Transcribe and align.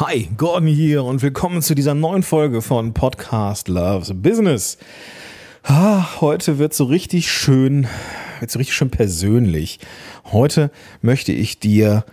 Hi, 0.00 0.28
Gordon 0.36 0.68
hier 0.68 1.02
und 1.02 1.22
willkommen 1.22 1.60
zu 1.60 1.74
dieser 1.74 1.92
neuen 1.92 2.22
Folge 2.22 2.62
von 2.62 2.94
Podcast 2.94 3.66
Loves 3.66 4.12
Business. 4.14 4.78
Heute 6.20 6.58
wird 6.58 6.72
so 6.72 6.84
richtig 6.84 7.28
schön, 7.32 7.88
wird 8.38 8.48
so 8.48 8.60
richtig 8.60 8.76
schön 8.76 8.90
persönlich. 8.90 9.80
Heute 10.26 10.70
möchte 11.02 11.32
ich 11.32 11.58
dir, 11.58 12.04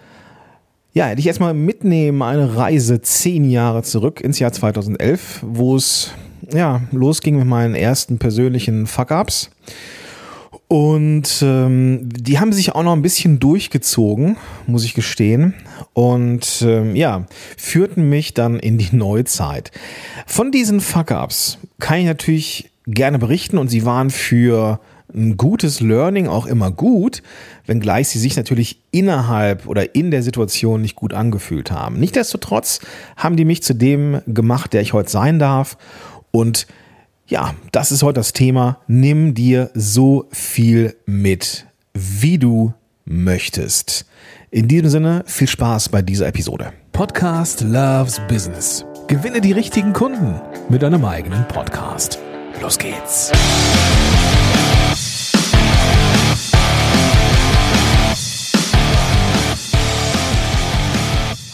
ja, 0.93 1.13
dich 1.13 1.27
erstmal 1.27 1.53
mitnehmen, 1.53 2.23
eine 2.23 2.57
Reise 2.57 3.01
zehn 3.01 3.47
Jahre 3.51 3.83
zurück 3.83 4.19
ins 4.19 4.39
Jahr 4.39 4.51
2011, 4.51 5.41
wo 5.43 5.75
es, 5.75 6.09
ja, 6.51 6.81
losging 6.91 7.37
mit 7.37 7.45
meinen 7.45 7.75
ersten 7.75 8.17
persönlichen 8.17 8.87
Fuck-Ups. 8.87 9.51
Und 10.67 11.43
ähm, 11.43 12.09
die 12.11 12.39
haben 12.39 12.51
sich 12.51 12.73
auch 12.73 12.83
noch 12.83 12.93
ein 12.93 13.03
bisschen 13.03 13.39
durchgezogen, 13.39 14.37
muss 14.65 14.83
ich 14.83 14.95
gestehen. 14.95 15.53
Und 15.93 16.63
ähm, 16.65 16.95
ja, 16.95 17.27
führten 17.55 18.09
mich 18.09 18.33
dann 18.33 18.59
in 18.59 18.77
die 18.77 18.95
Neuzeit. 18.95 19.71
Von 20.25 20.51
diesen 20.51 20.81
Fuck-Ups 20.81 21.59
kann 21.79 21.99
ich 21.99 22.05
natürlich 22.05 22.71
gerne 22.87 23.19
berichten 23.19 23.57
und 23.57 23.69
sie 23.69 23.85
waren 23.85 24.09
für 24.09 24.79
ein 25.13 25.37
gutes 25.37 25.81
Learning 25.81 26.27
auch 26.27 26.45
immer 26.45 26.71
gut, 26.71 27.21
wenngleich 27.65 28.09
sie 28.09 28.19
sich 28.19 28.35
natürlich 28.35 28.79
innerhalb 28.91 29.67
oder 29.67 29.95
in 29.95 30.11
der 30.11 30.23
Situation 30.23 30.81
nicht 30.81 30.95
gut 30.95 31.13
angefühlt 31.13 31.71
haben. 31.71 31.99
Nichtsdestotrotz 31.99 32.79
haben 33.15 33.37
die 33.37 33.45
mich 33.45 33.63
zu 33.63 33.73
dem 33.75 34.21
gemacht, 34.27 34.73
der 34.73 34.81
ich 34.81 34.93
heute 34.93 35.09
sein 35.09 35.39
darf. 35.39 35.77
Und 36.31 36.67
ja, 37.27 37.55
das 37.71 37.91
ist 37.91 38.03
heute 38.03 38.19
das 38.19 38.33
Thema. 38.33 38.79
Nimm 38.87 39.33
dir 39.33 39.71
so 39.73 40.27
viel 40.31 40.95
mit, 41.05 41.65
wie 41.93 42.37
du 42.37 42.73
möchtest. 43.05 44.05
In 44.51 44.67
diesem 44.67 44.89
Sinne, 44.89 45.23
viel 45.25 45.47
Spaß 45.47 45.89
bei 45.89 46.01
dieser 46.01 46.27
Episode. 46.27 46.71
Podcast 46.91 47.61
Loves 47.61 48.21
Business. 48.27 48.85
Gewinne 49.07 49.41
die 49.41 49.51
richtigen 49.51 49.93
Kunden 49.93 50.39
mit 50.69 50.81
deinem 50.81 51.03
eigenen 51.03 51.47
Podcast. 51.47 52.19
Los 52.61 52.77
geht's. 52.77 53.31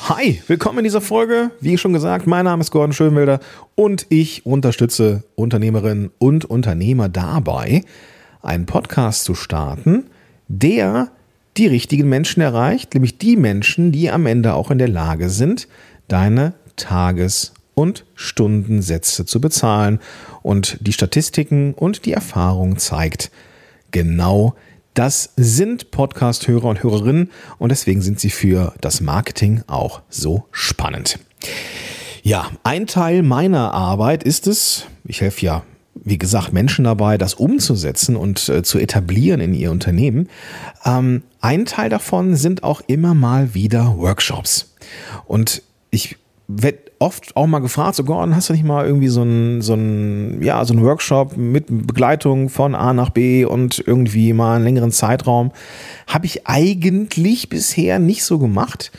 Hi, 0.10 0.42
willkommen 0.48 0.80
in 0.80 0.84
dieser 0.86 1.00
Folge. 1.00 1.52
Wie 1.60 1.78
schon 1.78 1.94
gesagt, 1.94 2.26
mein 2.26 2.46
Name 2.46 2.62
ist 2.62 2.72
Gordon 2.72 2.92
Schönwelder 2.92 3.40
und 3.76 4.08
ich 4.10 4.48
unterstütze 4.48 5.24
Unternehmerinnen 5.36 6.10
und 6.18 6.44
Unternehmer 6.44 7.08
dabei, 7.08 7.84
einen 8.42 8.66
Podcast 8.66 9.26
zu 9.26 9.36
starten, 9.36 10.08
der 10.48 11.12
die 11.56 11.68
richtigen 11.68 12.10
Menschen 12.10 12.42
erreicht, 12.42 12.96
nämlich 12.96 13.20
die 13.20 13.38
Menschen, 13.38 13.92
die 13.92 14.10
am 14.10 14.26
Ende 14.26 14.56
auch 14.56 14.72
in 14.72 14.80
der 14.80 14.88
Lage 14.88 15.30
sind, 15.30 15.68
deine 16.08 16.54
Tages- 16.78 17.54
und 17.76 18.04
Stundensätze 18.16 19.28
zu 19.28 19.40
bezahlen. 19.40 20.00
Und 20.42 20.78
die 20.82 20.94
Statistiken 20.94 21.76
und 21.76 22.08
die 22.08 22.14
Erfahrung 22.14 22.80
zeigt 22.80 23.30
genau 23.92 24.56
das 24.56 24.71
sind 25.38 25.92
Podcast-Hörer 25.92 26.66
und 26.66 26.84
Hörerinnen 26.84 27.32
und 27.58 27.70
deswegen 27.70 28.02
sind 28.02 28.20
sie 28.20 28.30
für 28.30 28.74
das 28.82 29.02
Marketing 29.02 29.64
auch 29.68 30.02
so 30.10 30.46
spannend. 30.52 31.20
Ja, 32.24 32.52
ein 32.64 32.88
Teil 32.88 33.24
meiner 33.24 33.74
Arbeit 33.74 34.24
ist 34.24 34.48
es, 34.48 34.86
ich 35.06 35.22
helfe 35.22 35.46
ja, 35.46 35.64
wie 35.96 36.18
gesagt, 36.18 36.54
Menschen 36.54 36.86
dabei, 36.86 37.18
das 37.18 37.34
umzusetzen 37.34 38.16
und 38.16 38.48
äh, 38.50 38.64
zu 38.64 38.80
etablieren 38.80 39.40
in 39.40 39.54
ihr 39.54 39.72
Unternehmen. 39.72 40.30
Ähm, 40.86 41.24
ein 41.40 41.66
Teil 41.66 41.90
davon 41.90 42.36
sind 42.36 42.64
auch 42.64 42.82
immer 42.88 43.14
mal 43.14 43.54
wieder 43.54 43.98
Workshops. 43.98 44.76
Und 45.26 45.64
ich 45.90 46.18
werde 46.48 46.91
oft 47.02 47.36
auch 47.36 47.48
mal 47.48 47.60
gefragt, 47.60 47.96
so 47.96 48.04
Gordon, 48.04 48.36
hast 48.36 48.50
du 48.50 48.54
nicht 48.54 48.64
mal 48.64 48.86
irgendwie 48.86 49.08
so 49.08 49.24
ein, 49.24 49.62
so 49.62 49.74
ein, 49.74 50.42
ja, 50.44 50.64
so 50.64 50.74
ein 50.74 50.84
Workshop 50.84 51.36
mit 51.36 51.66
Begleitung 51.68 52.50
von 52.50 52.76
A 52.76 52.94
nach 52.94 53.10
B 53.10 53.44
und 53.44 53.84
irgendwie 53.86 54.34
mal 54.34 54.56
einen 54.56 54.64
längeren 54.64 54.92
Zeitraum? 54.92 55.52
Habe 56.06 56.28
ich 56.28 56.48
eigentlich 56.48 57.50
bisher 57.50 57.98
nicht 57.98 58.24
so 58.24 58.38
gemacht. 58.38 58.92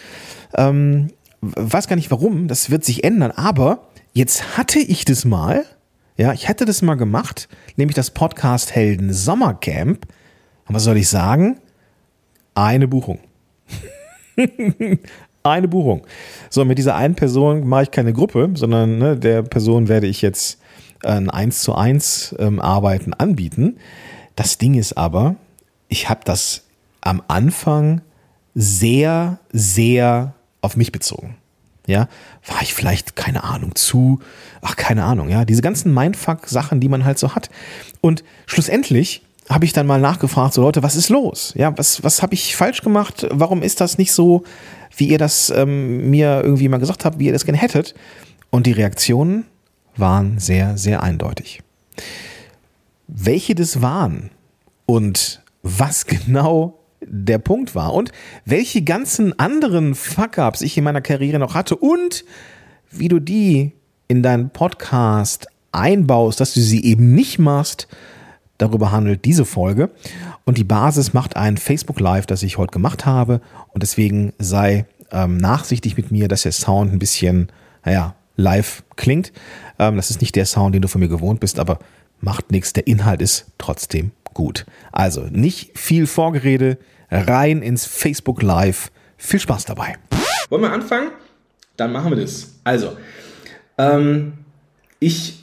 Ähm, 0.57 1.11
weiß 1.41 1.87
gar 1.87 1.97
nicht 1.97 2.11
warum, 2.11 2.49
das 2.49 2.71
wird 2.71 2.85
sich 2.85 3.05
ändern, 3.05 3.31
aber 3.31 3.87
jetzt 4.13 4.57
hatte 4.59 4.81
ich 4.81 5.05
das 5.05 5.25
mal, 5.25 5.65
ja, 6.17 6.33
ich 6.33 6.49
hätte 6.49 6.65
das 6.65 6.83
mal 6.83 6.97
gemacht, 6.97 7.49
nämlich 7.77 7.95
das 7.95 8.11
Podcast 8.11 8.75
Helden 8.75 9.13
Sommercamp. 9.13 10.07
Und 10.67 10.75
was 10.75 10.83
soll 10.83 10.97
ich 10.97 11.09
sagen? 11.09 11.59
Eine 12.55 12.89
Buchung. 12.89 13.21
eine 15.43 15.69
Buchung. 15.69 16.03
So, 16.51 16.65
mit 16.65 16.79
dieser 16.79 16.95
einen 16.95 17.15
Person 17.15 17.67
mache 17.67 17.85
ich 17.85 17.91
keine 17.91 18.13
Gruppe, 18.13 18.51
sondern 18.55 18.99
ne, 18.99 19.17
der 19.17 19.43
Person 19.43 19.89
werde 19.89 20.07
ich 20.07 20.23
jetzt 20.23 20.59
ein 21.05 21.31
1 21.31 21.63
zu 21.63 21.75
1 21.75 22.37
ähm, 22.39 22.61
Arbeiten 22.61 23.13
anbieten. 23.15 23.79
Das 24.37 24.59
Ding 24.59 24.75
ist 24.75 24.97
aber, 24.97 25.37
ich 25.89 26.09
habe 26.09 26.21
das 26.25 26.65
am 27.01 27.23
Anfang 27.29 28.01
sehr, 28.55 29.39
sehr 29.53 30.35
auf 30.61 30.77
mich 30.77 30.93
bezogen. 30.93 31.37
Ja, 31.87 32.09
war 32.47 32.63
ich 32.63 32.75
vielleicht, 32.75 33.17
keine 33.17 33.43
Ahnung, 33.43 33.75
zu, 33.75 34.21
ach, 34.61 34.77
keine 34.77 35.03
Ahnung, 35.03 35.29
ja, 35.29 35.45
diese 35.45 35.63
ganzen 35.63 35.93
Mindfuck-Sachen, 35.93 36.79
die 36.79 36.89
man 36.89 37.05
halt 37.05 37.19
so 37.19 37.35
hat. 37.35 37.51
Und 38.01 38.23
schlussendlich 38.47 39.23
habe 39.49 39.65
ich 39.65 39.73
dann 39.73 39.89
mal 39.89 40.01
nachgefragt, 40.01 40.55
so 40.55 40.63
Leute, 40.63 40.85
was 40.85 40.95
ist 40.95 41.09
los? 41.09 41.53
Ja, 41.57 41.77
was, 41.77 42.05
was 42.05 42.23
habe 42.23 42.35
ich 42.35 42.55
falsch 42.55 42.83
gemacht? 42.83 43.27
Warum 43.31 43.63
ist 43.63 43.81
das 43.81 43.99
nicht 43.99 44.13
so, 44.13 44.45
wie 44.97 45.09
ihr 45.09 45.19
das 45.19 45.51
ähm, 45.51 46.11
mir 46.11 46.43
irgendwie 46.43 46.69
mal 46.69 46.79
gesagt 46.79 47.05
habt, 47.05 47.19
wie 47.19 47.27
ihr 47.27 47.33
das 47.33 47.45
gerne 47.45 47.59
hättet? 47.59 47.95
Und 48.51 48.67
die 48.67 48.73
Reaktionen 48.73 49.45
waren 49.97 50.39
sehr, 50.39 50.77
sehr 50.77 51.03
eindeutig. 51.03 51.63
Welche 53.07 53.55
das 53.55 53.83
waren 53.83 54.31
und 54.87 55.43
was 55.63 56.07
genau 56.07 56.79
der 57.05 57.39
Punkt 57.39 57.75
war 57.75 57.95
und 57.95 58.13
welche 58.45 58.83
ganzen 58.83 59.39
anderen 59.39 59.95
Fuck-ups 59.95 60.63
ich 60.63 60.77
in 60.79 60.85
meiner 60.85 61.01
Karriere 61.01 61.39
noch 61.39 61.55
hatte 61.55 61.77
und 61.77 62.25
wie 62.91 63.09
du 63.09 63.19
die 63.19 63.73
in 64.07 64.23
deinen 64.23 64.51
Podcast 64.51 65.47
einbaust, 65.73 66.39
dass 66.41 66.55
du 66.55 66.61
sie 66.61 66.85
eben 66.85 67.15
nicht 67.15 67.39
machst, 67.39 67.89
Darüber 68.63 68.93
handelt 68.93 69.25
diese 69.25 69.45
Folge. 69.45 69.91
Und 70.45 70.57
die 70.57 70.63
Basis 70.63 71.13
macht 71.13 71.35
ein 71.37 71.57
Facebook 71.57 71.99
Live, 71.99 72.27
das 72.27 72.45
ich 72.45 72.59
heute 72.59 72.71
gemacht 72.71 73.07
habe. 73.07 73.41
Und 73.71 73.83
deswegen 73.83 74.35
sei 74.39 74.87
ähm, 75.11 75.37
nachsichtig 75.37 75.97
mit 75.97 76.13
mir, 76.13 76.29
dass 76.29 76.43
der 76.43 76.53
Sound 76.53 76.93
ein 76.93 77.01
bisschen, 77.01 77.51
naja, 77.85 78.15
live 78.37 78.85
klingt. 78.95 79.33
Ähm, 79.81 79.97
das 79.97 80.11
ist 80.11 80.21
nicht 80.21 80.37
der 80.37 80.47
Sound, 80.47 80.77
den 80.77 80.83
du 80.83 80.87
von 80.87 81.01
mir 81.01 81.09
gewohnt 81.09 81.41
bist, 81.41 81.59
aber 81.59 81.81
macht 82.21 82.53
nichts. 82.53 82.73
Der 82.73 82.87
Inhalt 82.87 83.21
ist 83.21 83.47
trotzdem 83.59 84.13
gut. 84.33 84.65
Also 84.93 85.23
nicht 85.23 85.77
viel 85.77 86.07
Vorgerede, 86.07 86.79
rein 87.11 87.63
ins 87.63 87.85
Facebook 87.85 88.43
Live. 88.43 88.93
Viel 89.17 89.41
Spaß 89.41 89.65
dabei. 89.65 89.97
Wollen 90.51 90.63
wir 90.63 90.73
anfangen? 90.73 91.11
Dann 91.77 91.91
machen 91.91 92.11
wir 92.11 92.21
das. 92.21 92.61
Also, 92.63 92.97
ähm, 93.77 94.35
ich 95.01 95.43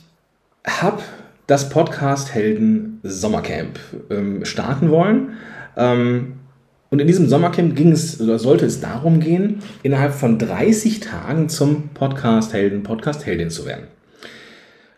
habe 0.66 1.01
das 1.50 1.68
Podcast 1.70 2.36
Helden 2.36 3.00
Sommercamp 3.02 3.80
ähm, 4.12 4.46
starten 4.46 4.92
wollen. 4.92 5.32
Ähm, 5.76 6.34
und 6.92 7.00
in 7.00 7.08
diesem 7.08 7.28
Sommercamp 7.28 7.76
ging 7.76 7.92
es, 7.92 8.22
oder 8.22 8.38
sollte 8.38 8.68
es 8.68 8.82
darum 8.82 9.20
gehen, 9.20 9.64
innerhalb 9.82 10.14
von 10.14 10.38
30 10.38 11.00
Tagen 11.00 11.50
zum 11.50 11.90
Podcast 11.96 12.54
Helden, 12.54 12.84
Podcast 12.84 13.26
Heldin 13.26 13.50
zu 13.50 13.66
werden. 13.66 13.86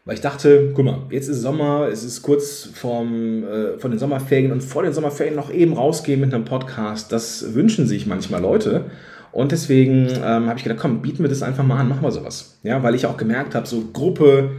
Weil 0.03 0.16
ich 0.16 0.22
dachte, 0.22 0.73
guck 0.75 0.84
mal, 0.84 1.03
jetzt 1.09 1.29
ist 1.29 1.41
Sommer, 1.41 1.88
es 1.89 2.03
ist 2.03 2.22
kurz 2.22 2.69
vorm, 2.73 3.45
äh, 3.45 3.79
von 3.79 3.91
den 3.91 4.00
Sommerferien 4.00 4.51
und 4.51 4.62
vor 4.62 4.83
den 4.83 4.91
Sommerferien 4.91 5.38
noch 5.38 5.53
eben 5.53 5.72
rausgehen 5.72 6.19
mit 6.19 6.33
einem 6.33 6.44
Podcast, 6.44 7.13
das 7.13 7.53
wünschen 7.53 7.88
sich 7.88 8.07
manchmal 8.07 8.41
Leute. 8.41 8.85
Und 9.31 9.53
deswegen 9.53 10.09
ähm, 10.09 10.47
habe 10.47 10.57
ich 10.57 10.63
gedacht, 10.63 10.81
komm, 10.81 11.01
bieten 11.01 11.23
wir 11.23 11.29
das 11.29 11.44
einfach 11.44 11.63
mal 11.63 11.78
an, 11.78 11.88
machen 11.88 12.03
wir 12.03 12.12
sowas. 12.12 12.59
Ja, 12.63 12.83
weil 12.83 12.95
ich 12.95 13.06
auch 13.06 13.15
gemerkt 13.15 13.56
habe, 13.56 13.65
so 13.65 13.86
Gruppe, 13.94 14.50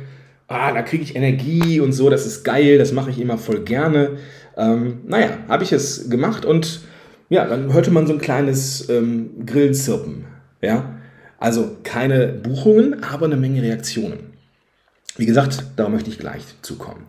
ah, 0.53 0.73
da 0.73 0.83
kriege 0.83 1.03
ich 1.03 1.17
Energie 1.17 1.81
und 1.81 1.93
so, 1.93 2.11
das 2.11 2.27
ist 2.27 2.45
geil, 2.45 2.79
das 2.79 2.93
mache 2.93 3.11
ich 3.11 3.21
immer 3.21 3.39
voll 3.39 3.61
gerne. 3.61 4.19
Ähm, 4.57 5.01
naja, 5.07 5.39
habe 5.49 5.65
ich 5.65 5.73
es 5.73 6.11
gemacht 6.11 6.45
und 6.45 6.81
ja, 7.29 7.47
dann 7.47 7.73
hörte 7.73 7.91
man 7.91 8.07
so 8.07 8.13
ein 8.13 8.21
kleines 8.21 8.89
ähm, 8.89 9.47
Grillenzirpen. 9.47 10.25
Ja, 10.61 10.99
also 11.39 11.79
keine 11.83 12.29
Buchungen, 12.29 13.03
aber 13.03 13.27
eine 13.27 13.37
Menge 13.37 13.63
Reaktionen. 13.63 14.33
Wie 15.17 15.27
gesagt, 15.27 15.65
da 15.77 15.89
möchte 15.89 16.11
ich 16.11 16.19
gleich 16.19 16.43
zukommen. 16.63 17.05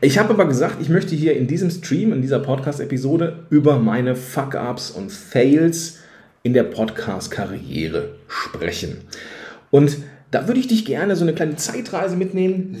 Ich 0.00 0.18
habe 0.18 0.30
aber 0.30 0.46
gesagt, 0.46 0.76
ich 0.80 0.88
möchte 0.88 1.14
hier 1.14 1.36
in 1.36 1.46
diesem 1.46 1.70
Stream, 1.70 2.12
in 2.12 2.22
dieser 2.22 2.40
Podcast-Episode 2.40 3.46
über 3.50 3.78
meine 3.78 4.16
Fuck-Ups 4.16 4.90
und 4.90 5.12
Fails 5.12 5.98
in 6.42 6.52
der 6.52 6.64
Podcast-Karriere 6.64 8.16
sprechen. 8.28 8.98
Und 9.70 9.98
da 10.34 10.48
würde 10.48 10.58
ich 10.58 10.66
dich 10.66 10.84
gerne 10.84 11.14
so 11.14 11.22
eine 11.22 11.32
kleine 11.32 11.54
Zeitreise 11.54 12.16
mitnehmen. 12.16 12.76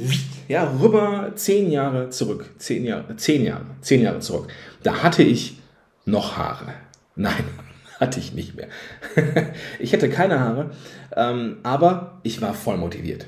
Ja, 0.48 0.72
rüber 0.80 1.30
zehn 1.36 1.70
Jahre 1.70 2.10
zurück. 2.10 2.50
Zehn 2.58 2.84
Jahre, 2.84 3.16
zehn 3.16 3.44
Jahre, 3.44 3.66
zehn 3.80 4.02
Jahre 4.02 4.18
zurück. 4.18 4.48
Da 4.82 5.04
hatte 5.04 5.22
ich 5.22 5.60
noch 6.04 6.36
Haare. 6.36 6.74
Nein. 7.14 7.44
hatte 8.00 8.18
ich 8.18 8.34
nicht 8.34 8.56
mehr. 8.56 8.66
ich 9.78 9.92
hätte 9.92 10.08
keine 10.08 10.40
Haare, 10.40 10.70
ähm, 11.16 11.58
aber 11.62 12.18
ich 12.24 12.42
war 12.42 12.54
voll 12.54 12.76
motiviert. 12.76 13.26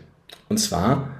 Und 0.48 0.58
zwar 0.58 1.10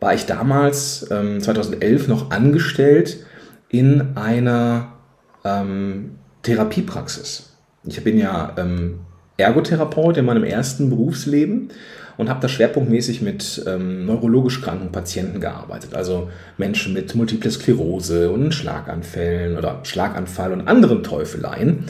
war 0.00 0.14
ich 0.14 0.26
damals, 0.26 1.08
ähm, 1.12 1.40
2011, 1.40 2.08
noch 2.08 2.32
angestellt 2.32 3.24
in 3.68 4.16
einer 4.16 4.94
ähm, 5.44 6.18
Therapiepraxis. 6.42 7.56
Ich 7.84 8.02
bin 8.02 8.18
ja 8.18 8.52
ähm, 8.56 8.98
Ergotherapeut 9.36 10.16
in 10.16 10.24
meinem 10.24 10.42
ersten 10.42 10.90
Berufsleben 10.90 11.70
und 12.18 12.28
habe 12.28 12.40
da 12.40 12.48
schwerpunktmäßig 12.48 13.22
mit 13.22 13.64
ähm, 13.66 14.04
neurologisch 14.04 14.60
kranken 14.60 14.92
Patienten 14.92 15.40
gearbeitet. 15.40 15.94
Also 15.94 16.28
Menschen 16.58 16.92
mit 16.92 17.14
Multiple 17.14 17.50
Sklerose 17.50 18.30
und 18.30 18.52
Schlaganfällen 18.52 19.56
oder 19.56 19.80
Schlaganfall 19.84 20.52
und 20.52 20.68
anderen 20.68 21.02
Teufeleien. 21.02 21.84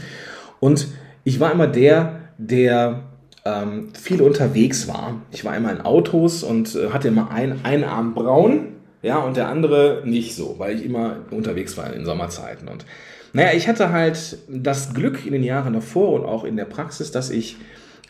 Und 0.61 0.87
ich 1.25 1.41
war 1.41 1.51
immer 1.51 1.67
der, 1.67 2.21
der 2.37 3.01
ähm, 3.45 3.89
viel 3.95 4.23
unterwegs 4.23 4.87
war. 4.87 5.21
Ich 5.33 5.45
war 5.45 5.57
immer 5.57 5.73
in 5.73 5.81
Autos 5.81 6.43
und 6.43 6.75
äh, 6.77 6.91
hatte 6.91 7.09
immer 7.09 7.31
ein, 7.31 7.65
einen 7.65 7.85
Arm 7.85 8.15
braun, 8.15 8.75
ja, 9.01 9.19
und 9.19 9.37
der 9.37 9.49
andere 9.49 10.03
nicht 10.05 10.35
so, 10.35 10.57
weil 10.59 10.77
ich 10.77 10.85
immer 10.85 11.19
unterwegs 11.31 11.77
war 11.77 11.93
in 11.93 12.05
Sommerzeiten. 12.05 12.69
Und 12.69 12.85
naja, 13.33 13.51
ich 13.55 13.69
hatte 13.69 13.91
halt 13.91 14.39
das 14.49 14.93
Glück 14.93 15.25
in 15.25 15.33
den 15.33 15.45
Jahren 15.45 15.73
davor 15.73 16.13
und 16.15 16.25
auch 16.25 16.45
in 16.45 16.57
der 16.57 16.65
Praxis, 16.65 17.13
dass 17.13 17.31
ich 17.31 17.57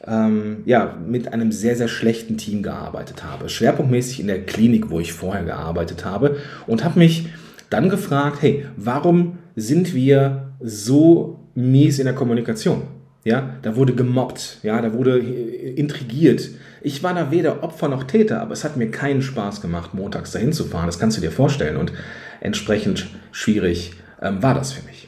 ähm, 0.06 0.58
ja, 0.64 0.96
mit 1.06 1.32
einem 1.32 1.52
sehr, 1.52 1.76
sehr 1.76 1.88
schlechten 1.88 2.36
Team 2.36 2.62
gearbeitet 2.62 3.24
habe. 3.24 3.48
Schwerpunktmäßig 3.48 4.20
in 4.20 4.28
der 4.28 4.44
Klinik, 4.44 4.90
wo 4.90 5.00
ich 5.00 5.12
vorher 5.12 5.44
gearbeitet 5.44 6.04
habe 6.04 6.36
und 6.66 6.84
habe 6.84 6.98
mich 6.98 7.28
dann 7.70 7.88
gefragt, 7.88 8.38
hey, 8.40 8.66
warum 8.76 9.38
sind 9.56 9.94
wir 9.94 10.52
so 10.60 11.40
mies 11.54 11.98
in 11.98 12.06
der 12.06 12.14
Kommunikation? 12.14 12.82
Ja, 13.24 13.56
da 13.62 13.76
wurde 13.76 13.94
gemobbt, 13.94 14.58
ja, 14.62 14.80
da 14.80 14.94
wurde 14.94 15.18
intrigiert. 15.18 16.48
Ich 16.80 17.02
war 17.02 17.12
da 17.12 17.30
weder 17.30 17.62
Opfer 17.62 17.88
noch 17.88 18.04
Täter, 18.04 18.40
aber 18.40 18.52
es 18.52 18.64
hat 18.64 18.76
mir 18.76 18.90
keinen 18.90 19.20
Spaß 19.20 19.60
gemacht, 19.60 19.92
montags 19.92 20.30
dahin 20.30 20.52
zu 20.52 20.64
fahren. 20.64 20.86
Das 20.86 20.98
kannst 20.98 21.16
du 21.16 21.20
dir 21.20 21.32
vorstellen. 21.32 21.76
Und 21.76 21.92
entsprechend 22.40 23.08
schwierig 23.32 23.94
ähm, 24.22 24.42
war 24.42 24.54
das 24.54 24.72
für 24.72 24.86
mich. 24.86 25.07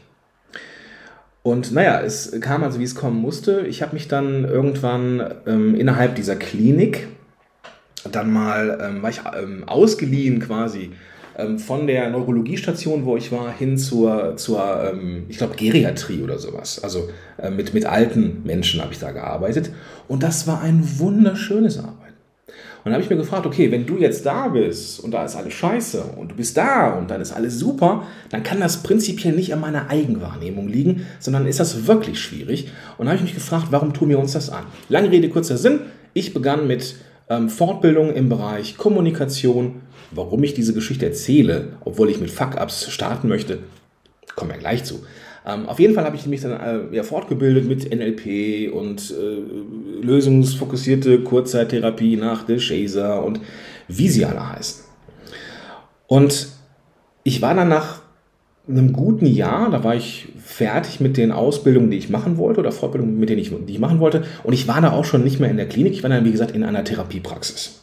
Und 1.42 1.72
naja, 1.72 2.00
es 2.02 2.38
kam 2.40 2.62
also, 2.62 2.78
wie 2.78 2.84
es 2.84 2.94
kommen 2.94 3.20
musste. 3.20 3.62
Ich 3.66 3.82
habe 3.82 3.94
mich 3.94 4.08
dann 4.08 4.44
irgendwann 4.44 5.34
ähm, 5.46 5.74
innerhalb 5.74 6.14
dieser 6.14 6.36
Klinik 6.36 7.08
dann 8.12 8.32
mal, 8.32 8.78
ähm, 8.82 9.02
war 9.02 9.10
ich 9.10 9.20
ähm, 9.40 9.64
ausgeliehen 9.66 10.40
quasi 10.40 10.90
ähm, 11.36 11.58
von 11.58 11.86
der 11.86 12.10
Neurologiestation, 12.10 13.04
wo 13.04 13.16
ich 13.16 13.32
war, 13.32 13.52
hin 13.52 13.78
zur, 13.78 14.36
zur 14.36 14.92
ähm, 14.92 15.24
ich 15.28 15.38
glaube, 15.38 15.56
Geriatrie 15.56 16.22
oder 16.22 16.38
sowas. 16.38 16.82
Also 16.82 17.08
äh, 17.38 17.50
mit, 17.50 17.72
mit 17.72 17.86
alten 17.86 18.42
Menschen 18.44 18.82
habe 18.82 18.92
ich 18.92 18.98
da 18.98 19.12
gearbeitet. 19.12 19.70
Und 20.08 20.22
das 20.22 20.46
war 20.46 20.60
ein 20.60 20.82
wunderschönes 20.98 21.78
Arbeit. 21.78 21.99
Und 22.82 22.86
dann 22.86 22.94
habe 22.94 23.02
ich 23.02 23.10
mir 23.10 23.16
gefragt, 23.16 23.44
okay, 23.44 23.70
wenn 23.70 23.84
du 23.84 23.98
jetzt 23.98 24.24
da 24.24 24.48
bist 24.48 25.00
und 25.00 25.10
da 25.10 25.24
ist 25.24 25.36
alles 25.36 25.52
scheiße 25.52 26.02
und 26.16 26.32
du 26.32 26.34
bist 26.34 26.56
da 26.56 26.94
und 26.94 27.10
dann 27.10 27.20
ist 27.20 27.32
alles 27.32 27.58
super, 27.58 28.06
dann 28.30 28.42
kann 28.42 28.58
das 28.58 28.82
prinzipiell 28.82 29.34
nicht 29.34 29.52
an 29.52 29.60
meiner 29.60 29.90
Eigenwahrnehmung 29.90 30.66
liegen, 30.66 31.06
sondern 31.18 31.46
ist 31.46 31.60
das 31.60 31.86
wirklich 31.86 32.18
schwierig. 32.18 32.68
Und 32.96 33.04
dann 33.04 33.08
habe 33.08 33.16
ich 33.16 33.22
mich 33.22 33.34
gefragt, 33.34 33.66
warum 33.70 33.92
tun 33.92 34.08
wir 34.08 34.18
uns 34.18 34.32
das 34.32 34.48
an? 34.48 34.64
Lange 34.88 35.10
Rede, 35.10 35.28
kurzer 35.28 35.58
Sinn. 35.58 35.80
Ich 36.14 36.32
begann 36.32 36.66
mit 36.66 36.96
ähm, 37.28 37.50
Fortbildung 37.50 38.14
im 38.14 38.30
Bereich 38.30 38.78
Kommunikation. 38.78 39.82
Warum 40.10 40.42
ich 40.42 40.54
diese 40.54 40.72
Geschichte 40.74 41.06
erzähle, 41.06 41.74
obwohl 41.84 42.10
ich 42.10 42.18
mit 42.18 42.30
Fuck-Ups 42.30 42.90
starten 42.90 43.28
möchte, 43.28 43.58
kommen 44.34 44.50
wir 44.50 44.58
gleich 44.58 44.84
zu. 44.84 45.00
Ähm, 45.50 45.68
auf 45.68 45.78
jeden 45.80 45.94
Fall 45.94 46.04
habe 46.04 46.16
ich 46.16 46.26
mich 46.26 46.40
dann 46.40 46.52
äh, 46.52 46.94
ja, 46.94 47.02
fortgebildet 47.02 47.66
mit 47.66 47.94
NLP 47.94 48.72
und 48.72 49.10
äh, 49.10 50.04
lösungsfokussierte 50.04 51.20
Kurzzeittherapie 51.20 52.16
nach 52.16 52.44
De 52.44 52.58
Shazer 52.58 53.24
und 53.24 53.40
wie 53.88 54.08
sie 54.08 54.24
alle 54.24 54.52
heißen. 54.52 54.84
Und 56.06 56.48
ich 57.22 57.42
war 57.42 57.54
dann 57.54 57.68
nach 57.68 58.00
einem 58.68 58.92
guten 58.92 59.26
Jahr, 59.26 59.70
da 59.70 59.82
war 59.82 59.94
ich 59.94 60.28
fertig 60.38 61.00
mit 61.00 61.16
den 61.16 61.32
Ausbildungen, 61.32 61.90
die 61.90 61.96
ich 61.96 62.10
machen 62.10 62.36
wollte 62.36 62.60
oder 62.60 62.72
Fortbildungen, 62.72 63.18
mit 63.18 63.28
denen 63.28 63.40
ich, 63.40 63.50
die 63.50 63.72
ich 63.72 63.78
machen 63.78 64.00
wollte. 64.00 64.22
Und 64.44 64.52
ich 64.52 64.68
war 64.68 64.80
da 64.80 64.92
auch 64.92 65.04
schon 65.04 65.24
nicht 65.24 65.40
mehr 65.40 65.50
in 65.50 65.56
der 65.56 65.68
Klinik, 65.68 65.92
ich 65.92 66.02
war 66.02 66.10
dann, 66.10 66.24
wie 66.24 66.32
gesagt, 66.32 66.52
in 66.52 66.62
einer 66.62 66.84
Therapiepraxis. 66.84 67.82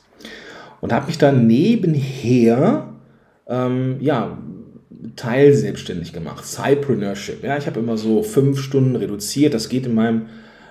Und 0.79 0.93
habe 0.93 1.07
mich 1.07 1.17
dann 1.17 1.47
nebenher 1.47 2.93
ähm, 3.47 3.97
ja, 3.99 4.37
teilselbstständig 5.15 6.13
gemacht, 6.13 6.45
Cypreneurship. 6.45 7.43
Ja, 7.43 7.57
ich 7.57 7.67
habe 7.67 7.79
immer 7.79 7.97
so 7.97 8.23
fünf 8.23 8.59
Stunden 8.59 8.95
reduziert. 8.95 9.53
Das 9.53 9.69
geht 9.69 9.85
in 9.85 9.95
meinem 9.95 10.27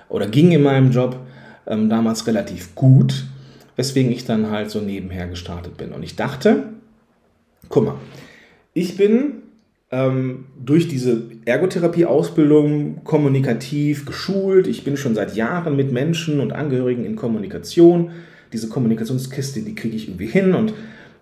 oder 0.09 0.27
ging 0.27 0.51
in 0.51 0.63
meinem 0.63 0.91
Job 0.91 1.19
ähm, 1.65 1.89
damals 1.89 2.27
relativ 2.27 2.75
gut, 2.75 3.25
weswegen 3.75 4.11
ich 4.11 4.25
dann 4.25 4.49
halt 4.49 4.71
so 4.71 4.79
nebenher 4.79 5.27
gestartet 5.27 5.77
bin. 5.77 5.91
Und 5.91 6.03
ich 6.03 6.15
dachte, 6.15 6.63
guck 7.69 7.85
mal, 7.85 7.95
ich 8.73 8.97
bin 8.97 9.43
ähm, 9.91 10.45
durch 10.63 10.87
diese 10.87 11.23
Ergotherapie-Ausbildung 11.45 13.03
kommunikativ 13.03 14.05
geschult. 14.05 14.67
Ich 14.67 14.83
bin 14.83 14.97
schon 14.97 15.15
seit 15.15 15.35
Jahren 15.35 15.75
mit 15.75 15.91
Menschen 15.91 16.39
und 16.39 16.53
Angehörigen 16.53 17.05
in 17.05 17.15
Kommunikation. 17.15 18.11
Diese 18.53 18.69
Kommunikationskiste, 18.69 19.61
die 19.61 19.75
kriege 19.75 19.95
ich 19.95 20.07
irgendwie 20.07 20.27
hin 20.27 20.53
und 20.53 20.73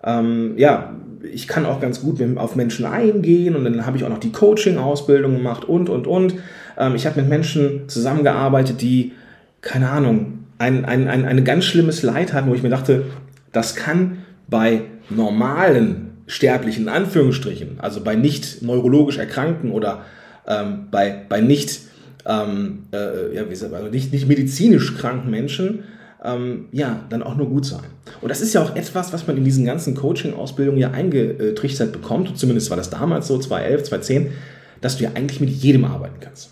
ähm, 0.03 0.53
ja, 0.57 0.95
ich 1.33 1.47
kann 1.47 1.65
auch 1.65 1.79
ganz 1.79 2.01
gut 2.01 2.21
auf 2.37 2.55
Menschen 2.55 2.85
eingehen 2.85 3.55
und 3.55 3.63
dann 3.63 3.85
habe 3.85 3.97
ich 3.97 4.03
auch 4.03 4.09
noch 4.09 4.19
die 4.19 4.31
Coaching-Ausbildung 4.31 5.33
gemacht 5.33 5.65
und, 5.65 5.89
und, 5.89 6.07
und. 6.07 6.35
Ähm, 6.77 6.95
ich 6.95 7.05
habe 7.05 7.19
mit 7.21 7.29
Menschen 7.29 7.87
zusammengearbeitet, 7.87 8.81
die, 8.81 9.13
keine 9.61 9.89
Ahnung, 9.89 10.45
ein, 10.57 10.85
ein, 10.85 11.07
ein, 11.07 11.25
ein 11.25 11.43
ganz 11.43 11.65
schlimmes 11.65 12.03
Leid 12.03 12.33
hatten, 12.33 12.49
wo 12.49 12.55
ich 12.55 12.63
mir 12.63 12.69
dachte, 12.69 13.03
das 13.51 13.75
kann 13.75 14.19
bei 14.47 14.81
normalen 15.09 16.11
Sterblichen, 16.27 16.83
in 16.83 16.89
Anführungsstrichen, 16.89 17.79
also 17.79 18.01
bei 18.01 18.15
nicht 18.15 18.61
neurologisch 18.61 19.17
Erkrankten 19.17 19.71
oder 19.71 20.05
ähm, 20.47 20.87
bei, 20.91 21.23
bei 21.27 21.41
nicht, 21.41 21.81
ähm, 22.25 22.83
äh, 22.91 23.35
ja, 23.35 23.49
wie 23.49 23.55
sagt 23.55 23.71
man, 23.71 23.81
also 23.81 23.91
nicht, 23.91 24.11
nicht 24.11 24.27
medizinisch 24.27 24.95
kranken 24.97 25.29
Menschen, 25.29 25.83
ähm, 26.25 26.65
ja, 26.71 27.05
dann 27.09 27.23
auch 27.23 27.35
nur 27.35 27.47
gut 27.47 27.65
sein. 27.65 27.83
Und 28.21 28.29
das 28.29 28.41
ist 28.41 28.53
ja 28.53 28.63
auch 28.63 28.75
etwas, 28.75 29.13
was 29.13 29.27
man 29.27 29.37
in 29.37 29.43
diesen 29.43 29.65
ganzen 29.65 29.95
Coaching-Ausbildungen 29.95 30.79
ja 30.79 30.91
eingetrichtert 30.91 31.91
bekommt, 31.91 32.37
zumindest 32.37 32.69
war 32.69 32.77
das 32.77 32.89
damals 32.89 33.27
so, 33.27 33.37
2011, 33.37 33.83
2010, 33.83 34.31
dass 34.81 34.97
du 34.97 35.03
ja 35.03 35.11
eigentlich 35.15 35.39
mit 35.39 35.49
jedem 35.49 35.85
arbeiten 35.85 36.19
kannst. 36.19 36.51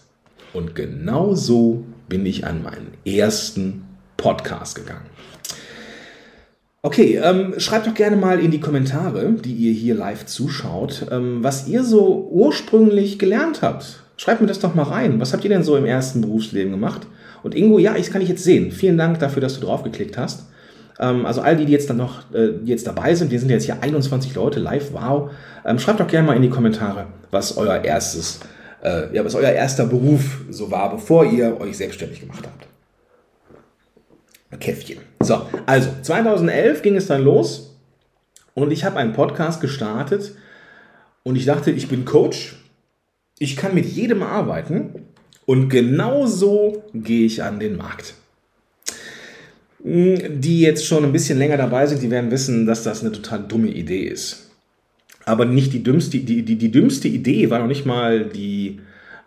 Und 0.54 0.75
genau 0.75 1.36
so 1.36 1.84
bin 2.08 2.25
ich 2.25 2.46
an 2.46 2.64
meinen 2.64 2.94
ersten 3.06 3.86
Podcast 4.18 4.75
gegangen. 4.75 5.06
Okay, 6.86 7.20
ähm, 7.24 7.53
schreibt 7.60 7.88
doch 7.88 7.94
gerne 7.94 8.18
mal 8.18 8.42
in 8.42 8.51
die 8.51 8.60
Kommentare, 8.60 9.32
die 9.32 9.53
ihr 9.53 9.72
hier 9.72 9.96
live 9.96 10.25
zuschaut, 10.25 11.06
ähm, 11.12 11.39
was 11.42 11.68
ihr 11.68 11.84
so 11.84 12.27
ursprünglich 12.30 13.18
gelernt 13.20 13.62
habt. 13.62 14.03
Schreibt 14.18 14.42
mir 14.42 14.48
das 14.48 14.60
doch 14.60 14.75
mal 14.75 14.84
rein. 14.84 15.20
Was 15.20 15.32
habt 15.34 15.44
ihr 15.46 15.50
denn 15.50 15.63
so 15.63 15.77
im 15.77 15.86
ersten 15.86 16.22
Berufsleben 16.22 16.72
gemacht? 16.72 17.08
Und 17.44 17.56
Ingo, 17.56 17.78
ja, 17.78 17.96
ich 17.96 18.10
kann 18.10 18.22
dich 18.22 18.30
jetzt 18.30 18.44
sehen. 18.44 18.72
Vielen 18.72 18.98
Dank 18.98 19.20
dafür, 19.20 19.42
dass 19.42 19.60
du 19.60 19.66
draufgeklickt 19.66 20.18
hast. 20.18 20.48
Ähm, 21.00 21.26
also 21.26 21.42
all 21.42 21.56
die, 21.58 21.66
die 21.66 21.74
jetzt 21.74 21.90
dann 21.90 21.98
noch 21.98 22.34
äh, 22.34 22.52
jetzt 22.64 22.88
dabei 22.88 23.14
sind, 23.16 23.32
wir 23.32 23.40
sind 23.40 23.50
jetzt 23.50 23.66
hier 23.66 23.82
21 23.82 24.34
Leute 24.36 24.60
live, 24.60 24.94
wow. 24.94 25.32
Ähm, 25.66 25.80
schreibt 25.80 26.00
doch 26.00 26.08
gerne 26.08 26.28
mal 26.28 26.36
in 26.36 26.42
die 26.42 26.50
Kommentare, 26.50 27.08
was 27.32 27.58
euer 27.58 27.84
erstes, 27.84 28.40
äh, 28.84 29.14
ja, 29.16 29.26
was 29.26 29.36
euer 29.36 29.52
erster 29.52 29.86
Beruf 29.86 30.42
so 30.50 30.72
war, 30.72 30.92
bevor 30.92 31.26
ihr 31.26 31.60
euch 31.60 31.78
selbstständig 31.78 32.22
gemacht 32.22 32.44
habt. 32.46 32.68
Käffchen. 34.60 35.00
So, 35.20 35.48
also 35.66 35.90
2011 36.04 36.82
ging 36.84 36.96
es 36.96 37.08
dann 37.08 37.24
los 37.24 37.76
und 38.54 38.72
ich 38.72 38.86
habe 38.86 38.98
einen 38.98 39.14
Podcast 39.14 39.62
gestartet 39.62 40.36
und 41.24 41.36
ich 41.36 41.46
dachte, 41.46 41.72
ich 41.72 41.88
bin 41.88 42.06
Coach, 42.06 42.56
ich 43.40 43.56
kann 43.56 43.74
mit 43.74 43.86
jedem 43.86 44.22
arbeiten 44.22 45.08
und 45.46 45.70
genau 45.70 46.26
so 46.26 46.84
gehe 46.94 47.26
ich 47.26 47.44
an 47.44 47.60
den 47.60 47.78
Markt. 47.78 48.16
Hm, 49.84 50.42
die 50.42 50.62
jetzt 50.62 50.86
schon 50.86 51.04
ein 51.04 51.12
bisschen 51.12 51.38
länger 51.38 51.58
dabei 51.58 51.86
sind, 51.88 52.02
die 52.02 52.12
werden 52.12 52.32
wissen, 52.32 52.66
dass 52.66 52.84
das 52.84 53.02
eine 53.02 53.12
total 53.12 53.44
dumme 53.48 53.68
Idee 53.68 54.04
ist. 54.04 54.50
Aber 55.26 55.46
nicht 55.46 55.74
die 55.74 55.84
dümmste, 55.84 56.20
die, 56.20 56.44
die, 56.44 56.58
die 56.58 56.72
dümmste 56.72 57.08
Idee 57.08 57.50
war 57.50 57.60
noch 57.60 57.68
nicht 57.68 57.86
mal 57.86 58.26
die 58.26 58.80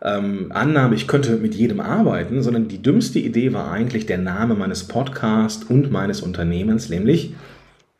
ähm, 0.02 0.50
Annahme, 0.50 0.94
ich 0.94 1.08
könnte 1.08 1.36
mit 1.36 1.54
jedem 1.54 1.80
arbeiten, 1.80 2.42
sondern 2.42 2.68
die 2.68 2.82
dümmste 2.82 3.18
Idee 3.18 3.52
war 3.52 3.70
eigentlich 3.70 4.06
der 4.06 4.18
Name 4.18 4.54
meines 4.54 4.84
Podcasts 4.84 5.64
und 5.64 5.90
meines 5.90 6.20
Unternehmens, 6.20 6.90
nämlich 6.90 7.34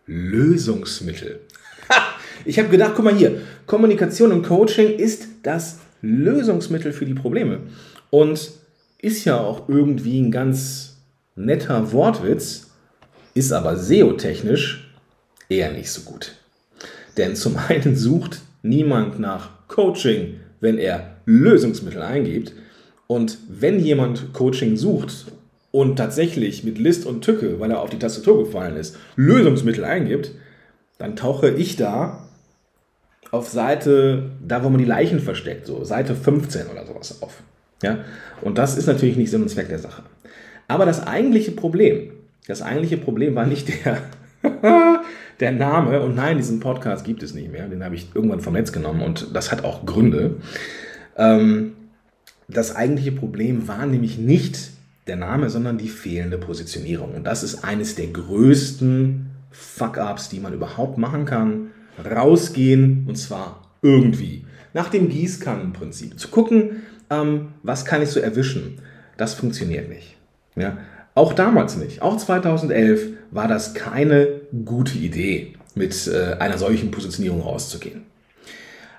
Lösungsmittel. 0.07 1.41
ich 2.45 2.59
habe 2.59 2.69
gedacht, 2.69 2.93
guck 2.95 3.05
mal 3.05 3.15
hier, 3.15 3.41
Kommunikation 3.67 4.33
und 4.33 4.43
Coaching 4.43 4.99
ist 4.99 5.27
das 5.43 5.81
Lösungsmittel 6.03 6.93
für 6.93 7.07
die 7.07 7.15
Probleme. 7.15 7.61
Und 8.11 8.51
ist 8.99 9.25
ja 9.25 9.41
auch 9.41 9.69
irgendwie 9.69 10.21
ein 10.21 10.31
ganz 10.31 10.97
netter 11.35 11.93
Wortwitz, 11.93 12.71
ist 13.35 13.53
aber 13.53 13.77
SEO-technisch 13.77 14.95
eher 15.49 15.73
nicht 15.73 15.91
so 15.91 16.03
gut. 16.03 16.33
Denn 17.17 17.37
zum 17.37 17.57
einen 17.69 17.97
sucht 17.97 18.41
niemand 18.63 19.19
nach 19.19 19.51
Coaching, 19.69 20.41
wenn 20.61 20.79
er 20.79 21.17
Lösungsmittel 21.27 22.03
eingibt. 22.03 22.53
Und 23.07 23.39
wenn 23.49 23.79
jemand 23.79 24.33
Coaching 24.33 24.77
sucht 24.77 25.27
und 25.71 25.97
tatsächlich 25.97 26.65
mit 26.65 26.79
List 26.79 27.07
und 27.07 27.23
Tücke, 27.23 27.61
weil 27.61 27.71
er 27.71 27.81
auf 27.81 27.91
die 27.91 27.99
Tastatur 27.99 28.45
gefallen 28.45 28.77
ist, 28.77 28.97
Lösungsmittel 29.17 29.85
eingibt, 29.85 30.33
dann 30.99 31.15
tauche 31.15 31.51
ich 31.51 31.77
da 31.77 32.27
auf 33.31 33.49
Seite, 33.49 34.31
da 34.45 34.65
wo 34.65 34.71
man 34.71 34.79
die 34.79 34.85
Leichen 34.85 35.21
versteckt, 35.21 35.67
so 35.67 35.85
Seite 35.85 36.15
15 36.15 36.69
oder 36.69 36.87
sowas 36.87 37.23
auf. 37.23 37.43
Ja? 37.83 37.99
Und 38.43 38.59
das 38.59 38.77
ist 38.77 38.87
natürlich 38.87 39.17
nicht 39.17 39.31
Sinn 39.31 39.43
und 39.43 39.49
Zweck 39.49 39.69
der 39.69 39.79
Sache. 39.79 40.03
Aber 40.69 40.87
das 40.87 41.07
eigentliche 41.07 41.53
Problem, 41.53 42.11
das 42.47 42.63
eigentliche 42.63 42.97
Problem 42.97 43.35
war 43.35 43.47
nicht 43.47 43.69
der, 43.69 44.03
der 45.41 45.53
Name. 45.53 46.01
Und 46.01 46.15
nein, 46.15 46.37
diesen 46.37 46.61
Podcast 46.61 47.05
gibt 47.05 47.23
es 47.23 47.35
nicht 47.35 47.51
mehr. 47.51 47.69
Den 47.69 47.85
habe 47.85 47.95
ich 47.95 48.09
irgendwann 48.15 48.41
vom 48.41 48.55
Netz 48.55 48.73
genommen 48.73 49.03
und 49.03 49.35
das 49.35 49.53
hat 49.53 49.65
auch 49.65 49.85
Gründe. 49.87 50.37
Ähm, 51.17 51.73
das 52.49 52.75
eigentliche 52.75 53.13
Problem 53.13 53.67
war 53.69 53.87
nämlich 53.87 54.19
nicht 54.19 54.71
der 55.07 55.17
Name, 55.17 55.51
sondern 55.51 55.79
die 55.79 55.89
fehlende 55.89 56.39
Positionierung. 56.39 57.15
Und 57.15 57.25
das 57.25 57.43
ist 57.43 57.65
eines 57.65 57.95
der 57.95 58.09
größten 58.09 59.31
Fuck-ups, 59.51 60.29
die 60.29 60.41
man 60.41 60.53
überhaupt 60.53 60.99
machen 60.99 61.25
kann. 61.25 61.71
Rausgehen 62.05 63.07
und 63.09 63.17
zwar 63.17 63.63
irgendwie. 63.83 64.45
Nach 64.75 64.91
dem 64.91 65.09
Gießkannenprinzip. 65.09 66.19
Zu 66.19 66.29
gucken, 66.29 66.83
ähm, 67.11 67.49
was 67.63 67.85
kann 67.85 68.03
ich 68.03 68.11
so 68.11 68.21
erwischen. 68.21 68.81
Das 69.17 69.35
funktioniert 69.35 69.89
nicht. 69.89 70.17
Ja? 70.57 70.79
Auch 71.15 71.33
damals 71.33 71.77
nicht. 71.77 72.03
Auch 72.03 72.17
2011 72.17 73.09
war 73.31 73.49
das 73.49 73.75
keine 73.75 74.29
gute 74.65 74.99
Idee, 74.99 75.55
mit 75.75 76.07
äh, 76.07 76.35
einer 76.39 76.59
solchen 76.59 76.91
Positionierung 76.91 77.41
rauszugehen. 77.41 78.03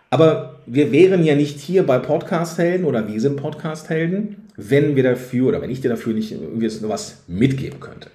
Aber 0.10 0.60
wir 0.66 0.92
wären 0.92 1.24
ja 1.24 1.36
nicht 1.36 1.60
hier 1.60 1.86
bei 1.86 2.00
Podcast-Helden 2.00 2.86
oder 2.86 3.08
wir 3.08 3.20
sind 3.20 3.36
Podcast-Helden, 3.36 4.48
wenn 4.56 4.96
wir 4.96 5.04
dafür 5.04 5.50
oder 5.50 5.62
wenn 5.62 5.70
ich 5.70 5.82
dir 5.82 5.90
dafür 5.90 6.14
nicht 6.14 6.36
was 6.82 7.24
mitgeben 7.28 7.80
könnte. 7.80 8.10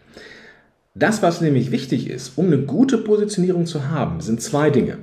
Das, 0.94 1.22
was 1.22 1.40
nämlich 1.40 1.70
wichtig 1.70 2.10
ist, 2.10 2.32
um 2.36 2.46
eine 2.46 2.58
gute 2.58 2.98
Positionierung 2.98 3.66
zu 3.66 3.88
haben, 3.88 4.20
sind 4.20 4.42
zwei 4.42 4.70
Dinge. 4.70 4.98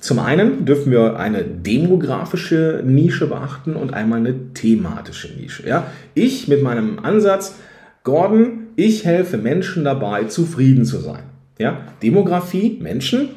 Zum 0.00 0.18
einen 0.18 0.64
dürfen 0.64 0.92
wir 0.92 1.18
eine 1.18 1.42
demografische 1.44 2.82
Nische 2.84 3.26
beachten 3.26 3.76
und 3.76 3.94
einmal 3.94 4.20
eine 4.20 4.52
thematische 4.52 5.28
Nische. 5.34 5.66
Ja? 5.66 5.90
Ich 6.14 6.48
mit 6.48 6.62
meinem 6.62 6.98
Ansatz, 6.98 7.56
Gordon, 8.04 8.68
ich 8.76 9.04
helfe 9.04 9.38
Menschen 9.38 9.84
dabei, 9.84 10.24
zufrieden 10.24 10.84
zu 10.84 10.98
sein. 10.98 11.22
Ja? 11.58 11.80
Demografie, 12.02 12.78
Menschen, 12.80 13.30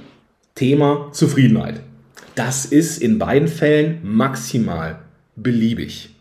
Thema 0.56 1.10
Zufriedenheit. 1.14 1.80
Das 2.36 2.66
ist 2.66 3.02
in 3.02 3.18
beiden 3.18 3.48
Fällen 3.48 4.00
maximal 4.04 5.00
beliebig. 5.36 6.16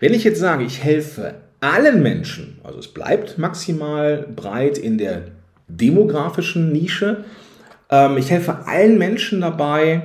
Wenn 0.00 0.14
ich 0.14 0.24
jetzt 0.24 0.40
sage, 0.40 0.64
ich 0.64 0.82
helfe 0.82 1.34
allen 1.60 2.02
Menschen, 2.02 2.58
also 2.62 2.78
es 2.78 2.88
bleibt 2.88 3.38
maximal 3.38 4.26
breit 4.34 4.78
in 4.78 4.98
der 4.98 5.22
demografischen 5.68 6.72
Nische, 6.72 7.24
ähm, 7.90 8.16
ich 8.16 8.30
helfe 8.30 8.66
allen 8.66 8.98
Menschen 8.98 9.40
dabei, 9.40 10.02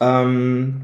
ähm, 0.00 0.82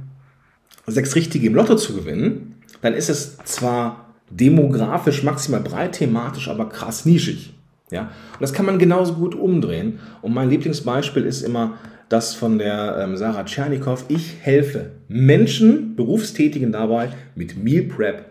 sechs 0.87 1.15
Richtige 1.15 1.47
im 1.47 1.55
Lotto 1.55 1.77
zu 1.77 1.95
gewinnen, 1.95 2.57
dann 2.81 2.95
ist 2.95 3.09
es 3.09 3.37
zwar 3.45 4.15
demografisch 4.31 5.23
maximal 5.23 5.61
breit, 5.61 5.93
thematisch 5.93 6.49
aber 6.49 6.69
krass 6.69 7.05
nischig. 7.05 7.55
Ja? 7.91 8.03
Und 8.33 8.41
das 8.41 8.53
kann 8.53 8.67
man 8.67 8.79
genauso 8.79 9.15
gut 9.15 9.35
umdrehen. 9.35 10.01
Und 10.23 10.35
mein 10.35 10.51
Lieblingsbeispiel 10.51 11.25
ist 11.25 11.43
immer 11.43 11.79
das 12.09 12.35
von 12.35 12.59
der 12.59 12.99
ähm, 13.01 13.17
Sarah 13.17 13.45
Tschernikow. 13.45 14.05
Ich 14.09 14.37
helfe 14.41 14.93
Menschen, 15.09 15.97
Berufstätigen 15.97 16.73
dabei, 16.73 17.11
mit 17.35 17.63
Meal 17.63 17.85
Prep 17.85 18.27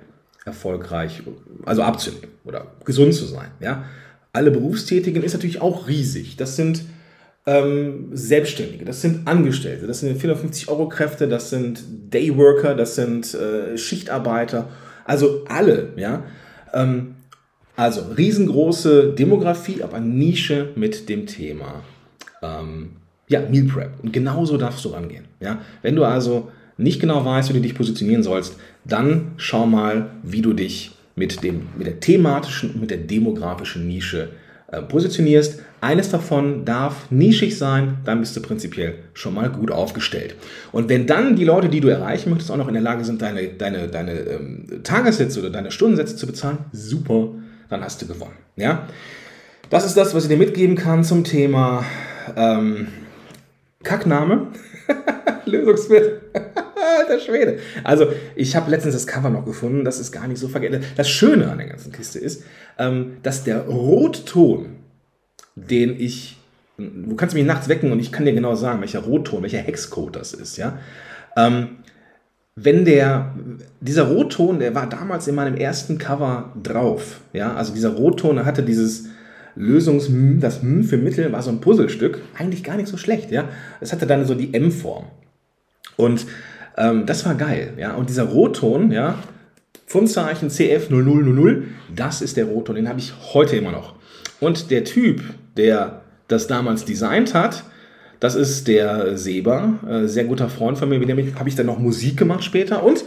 erfolgreich, 0.45 1.21
also 1.65 1.83
abzunehmen 1.83 2.29
oder 2.43 2.67
gesund 2.83 3.13
zu 3.13 3.25
sein. 3.25 3.49
Ja? 3.59 3.85
Alle 4.33 4.51
Berufstätigen 4.51 5.23
ist 5.23 5.33
natürlich 5.33 5.61
auch 5.61 5.87
riesig. 5.87 6.35
Das 6.37 6.55
sind 6.55 6.83
ähm, 7.45 8.09
Selbstständige, 8.11 8.85
das 8.85 9.01
sind 9.01 9.27
Angestellte, 9.27 9.87
das 9.87 10.01
sind 10.01 10.17
450 10.17 10.69
Euro 10.69 10.89
Kräfte, 10.89 11.27
das 11.27 11.49
sind 11.49 11.83
Dayworker, 12.11 12.75
das 12.75 12.95
sind 12.95 13.33
äh, 13.33 13.77
Schichtarbeiter 13.77 14.69
also 15.05 15.43
alle, 15.47 15.89
ja. 15.95 16.23
Ähm, 16.73 17.15
also 17.75 18.01
riesengroße 18.15 19.13
Demografie, 19.13 19.81
aber 19.83 19.99
Nische 19.99 20.69
mit 20.75 21.09
dem 21.09 21.25
Thema 21.25 21.83
ähm, 22.41 22.91
ja, 23.27 23.41
Meal 23.49 23.65
Prep. 23.65 23.91
Und 24.03 24.13
genauso 24.13 24.57
darfst 24.57 24.85
du 24.85 24.89
rangehen. 24.89 25.25
Ja? 25.39 25.59
Wenn 25.81 25.95
du 25.95 26.03
also 26.03 26.49
nicht 26.77 26.99
genau 26.99 27.23
weißt, 27.25 27.49
wie 27.49 27.53
du 27.53 27.61
dich 27.61 27.75
positionieren 27.75 28.23
sollst, 28.23 28.57
dann 28.85 29.33
schau 29.37 29.65
mal, 29.65 30.11
wie 30.23 30.41
du 30.41 30.53
dich 30.53 30.91
mit, 31.15 31.43
dem, 31.43 31.67
mit 31.77 31.87
der 31.87 31.99
thematischen 31.99 32.71
und 32.71 32.81
mit 32.81 32.91
der 32.91 32.97
demografischen 32.97 33.87
Nische 33.87 34.29
äh, 34.71 34.81
positionierst. 34.81 35.61
Eines 35.81 36.09
davon 36.09 36.63
darf 36.63 37.09
nischig 37.09 37.57
sein, 37.57 37.97
dann 38.05 38.19
bist 38.19 38.35
du 38.35 38.41
prinzipiell 38.41 38.99
schon 39.13 39.33
mal 39.33 39.49
gut 39.49 39.71
aufgestellt. 39.71 40.35
Und 40.71 40.89
wenn 40.89 41.07
dann 41.07 41.35
die 41.35 41.43
Leute, 41.43 41.69
die 41.69 41.81
du 41.81 41.87
erreichen 41.87 42.29
möchtest, 42.29 42.51
auch 42.51 42.57
noch 42.57 42.67
in 42.67 42.75
der 42.75 42.83
Lage 42.83 43.03
sind, 43.03 43.21
deine, 43.21 43.47
deine, 43.47 43.87
deine 43.87 44.11
ähm, 44.11 44.83
Tagessätze 44.83 45.39
oder 45.39 45.49
deine 45.49 45.71
Stundensätze 45.71 46.15
zu 46.15 46.27
bezahlen, 46.27 46.59
super, 46.71 47.29
dann 47.69 47.83
hast 47.83 47.99
du 48.01 48.07
gewonnen. 48.07 48.37
Ja? 48.55 48.87
Das 49.71 49.85
ist 49.85 49.97
das, 49.97 50.13
was 50.13 50.23
ich 50.23 50.29
dir 50.29 50.37
mitgeben 50.37 50.75
kann 50.75 51.03
zum 51.03 51.23
Thema 51.23 51.83
ähm, 52.35 52.87
Kackname. 53.83 54.47
Lösungsmittel. 55.45 56.21
Alter 56.99 57.19
Schwede. 57.19 57.59
Also, 57.83 58.07
ich 58.35 58.55
habe 58.55 58.69
letztens 58.69 58.93
das 58.93 59.07
Cover 59.07 59.29
noch 59.29 59.45
gefunden, 59.45 59.83
das 59.83 59.99
ist 59.99 60.11
gar 60.11 60.27
nicht 60.27 60.39
so 60.39 60.47
vergessen. 60.47 60.83
Das 60.95 61.09
Schöne 61.09 61.49
an 61.49 61.57
der 61.57 61.67
ganzen 61.67 61.91
Kiste 61.91 62.19
ist, 62.19 62.43
ähm, 62.77 63.17
dass 63.23 63.43
der 63.43 63.61
Rotton, 63.65 64.77
den 65.55 65.99
ich, 65.99 66.37
du 66.77 67.15
kannst 67.15 67.35
mich 67.35 67.45
nachts 67.45 67.69
wecken 67.69 67.91
und 67.91 67.99
ich 67.99 68.11
kann 68.11 68.25
dir 68.25 68.33
genau 68.33 68.55
sagen, 68.55 68.81
welcher 68.81 69.01
Rotton, 69.01 69.43
welcher 69.43 69.59
Hexcode 69.59 70.15
das 70.15 70.33
ist, 70.33 70.57
ja. 70.57 70.77
Ähm, 71.35 71.77
wenn 72.55 72.83
der, 72.83 73.33
dieser 73.79 74.03
Rotton, 74.03 74.59
der 74.59 74.75
war 74.75 74.87
damals 74.87 75.27
in 75.27 75.35
meinem 75.35 75.55
ersten 75.55 75.97
Cover 75.97 76.53
drauf, 76.61 77.21
ja, 77.33 77.53
also 77.55 77.73
dieser 77.73 77.95
Rotton 77.95 78.43
hatte 78.45 78.63
dieses 78.63 79.07
Lösungs, 79.55 80.09
das 80.39 80.61
M 80.61 80.83
für 80.83 80.97
Mittel 80.97 81.31
war 81.31 81.41
so 81.41 81.49
ein 81.49 81.61
Puzzlestück, 81.61 82.21
eigentlich 82.37 82.63
gar 82.63 82.77
nicht 82.77 82.87
so 82.87 82.97
schlecht, 82.97 83.31
ja. 83.31 83.49
Es 83.79 83.91
hatte 83.91 84.05
dann 84.05 84.25
so 84.25 84.35
die 84.35 84.53
M-Form. 84.53 85.05
Und 85.97 86.25
ähm, 86.77 87.05
das 87.05 87.25
war 87.25 87.35
geil, 87.35 87.73
ja. 87.77 87.93
Und 87.95 88.09
dieser 88.09 88.23
Rotton, 88.23 88.91
ja, 88.91 89.15
Fundzeichen 89.85 90.49
CF0000, 90.49 91.63
das 91.93 92.21
ist 92.21 92.37
der 92.37 92.45
Rotton, 92.45 92.75
den 92.75 92.87
habe 92.87 92.99
ich 92.99 93.13
heute 93.33 93.57
immer 93.57 93.71
noch. 93.71 93.95
Und 94.41 94.71
der 94.71 94.83
Typ, 94.83 95.21
der 95.55 96.01
das 96.27 96.47
damals 96.47 96.83
designt 96.83 97.33
hat, 97.33 97.63
das 98.19 98.35
ist 98.35 98.67
der 98.67 99.17
Seba, 99.17 99.79
äh, 99.87 100.07
sehr 100.07 100.25
guter 100.25 100.49
Freund 100.49 100.77
von 100.77 100.89
mir, 100.89 100.99
mit 100.99 101.07
dem 101.07 101.39
habe 101.39 101.47
ich 101.47 101.55
dann 101.55 101.67
noch 101.67 101.79
Musik 101.79 102.17
gemacht 102.17 102.43
später 102.43 102.83
und 102.83 103.05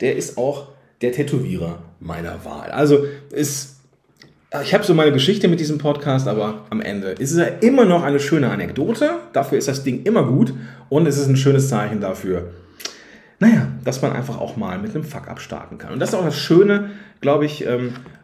der 0.00 0.16
ist 0.16 0.38
auch 0.38 0.68
der 1.00 1.12
Tätowierer 1.12 1.82
meiner 2.00 2.44
Wahl. 2.44 2.70
Also 2.70 3.04
ist, 3.30 3.76
ich 4.62 4.72
habe 4.72 4.84
so 4.84 4.94
meine 4.94 5.12
Geschichte 5.12 5.48
mit 5.48 5.60
diesem 5.60 5.78
Podcast, 5.78 6.28
aber 6.28 6.64
am 6.70 6.80
Ende 6.80 7.08
ist 7.08 7.32
es 7.32 7.38
ja 7.38 7.44
immer 7.44 7.84
noch 7.84 8.02
eine 8.02 8.20
schöne 8.20 8.50
Anekdote. 8.50 9.10
Dafür 9.32 9.58
ist 9.58 9.68
das 9.68 9.84
Ding 9.84 10.04
immer 10.04 10.24
gut 10.24 10.54
und 10.88 11.06
es 11.06 11.18
ist 11.18 11.28
ein 11.28 11.36
schönes 11.36 11.68
Zeichen 11.68 12.00
dafür, 12.00 12.50
naja, 13.38 13.68
dass 13.84 14.00
man 14.00 14.12
einfach 14.12 14.38
auch 14.40 14.56
mal 14.56 14.78
mit 14.78 14.94
einem 14.94 15.04
Fuck-up 15.04 15.40
starten 15.40 15.76
kann. 15.76 15.92
Und 15.92 16.00
das 16.00 16.10
ist 16.10 16.14
auch 16.14 16.24
das 16.24 16.38
Schöne, 16.38 16.90
glaube 17.20 17.44
ich, 17.44 17.66
ähm, 17.66 17.94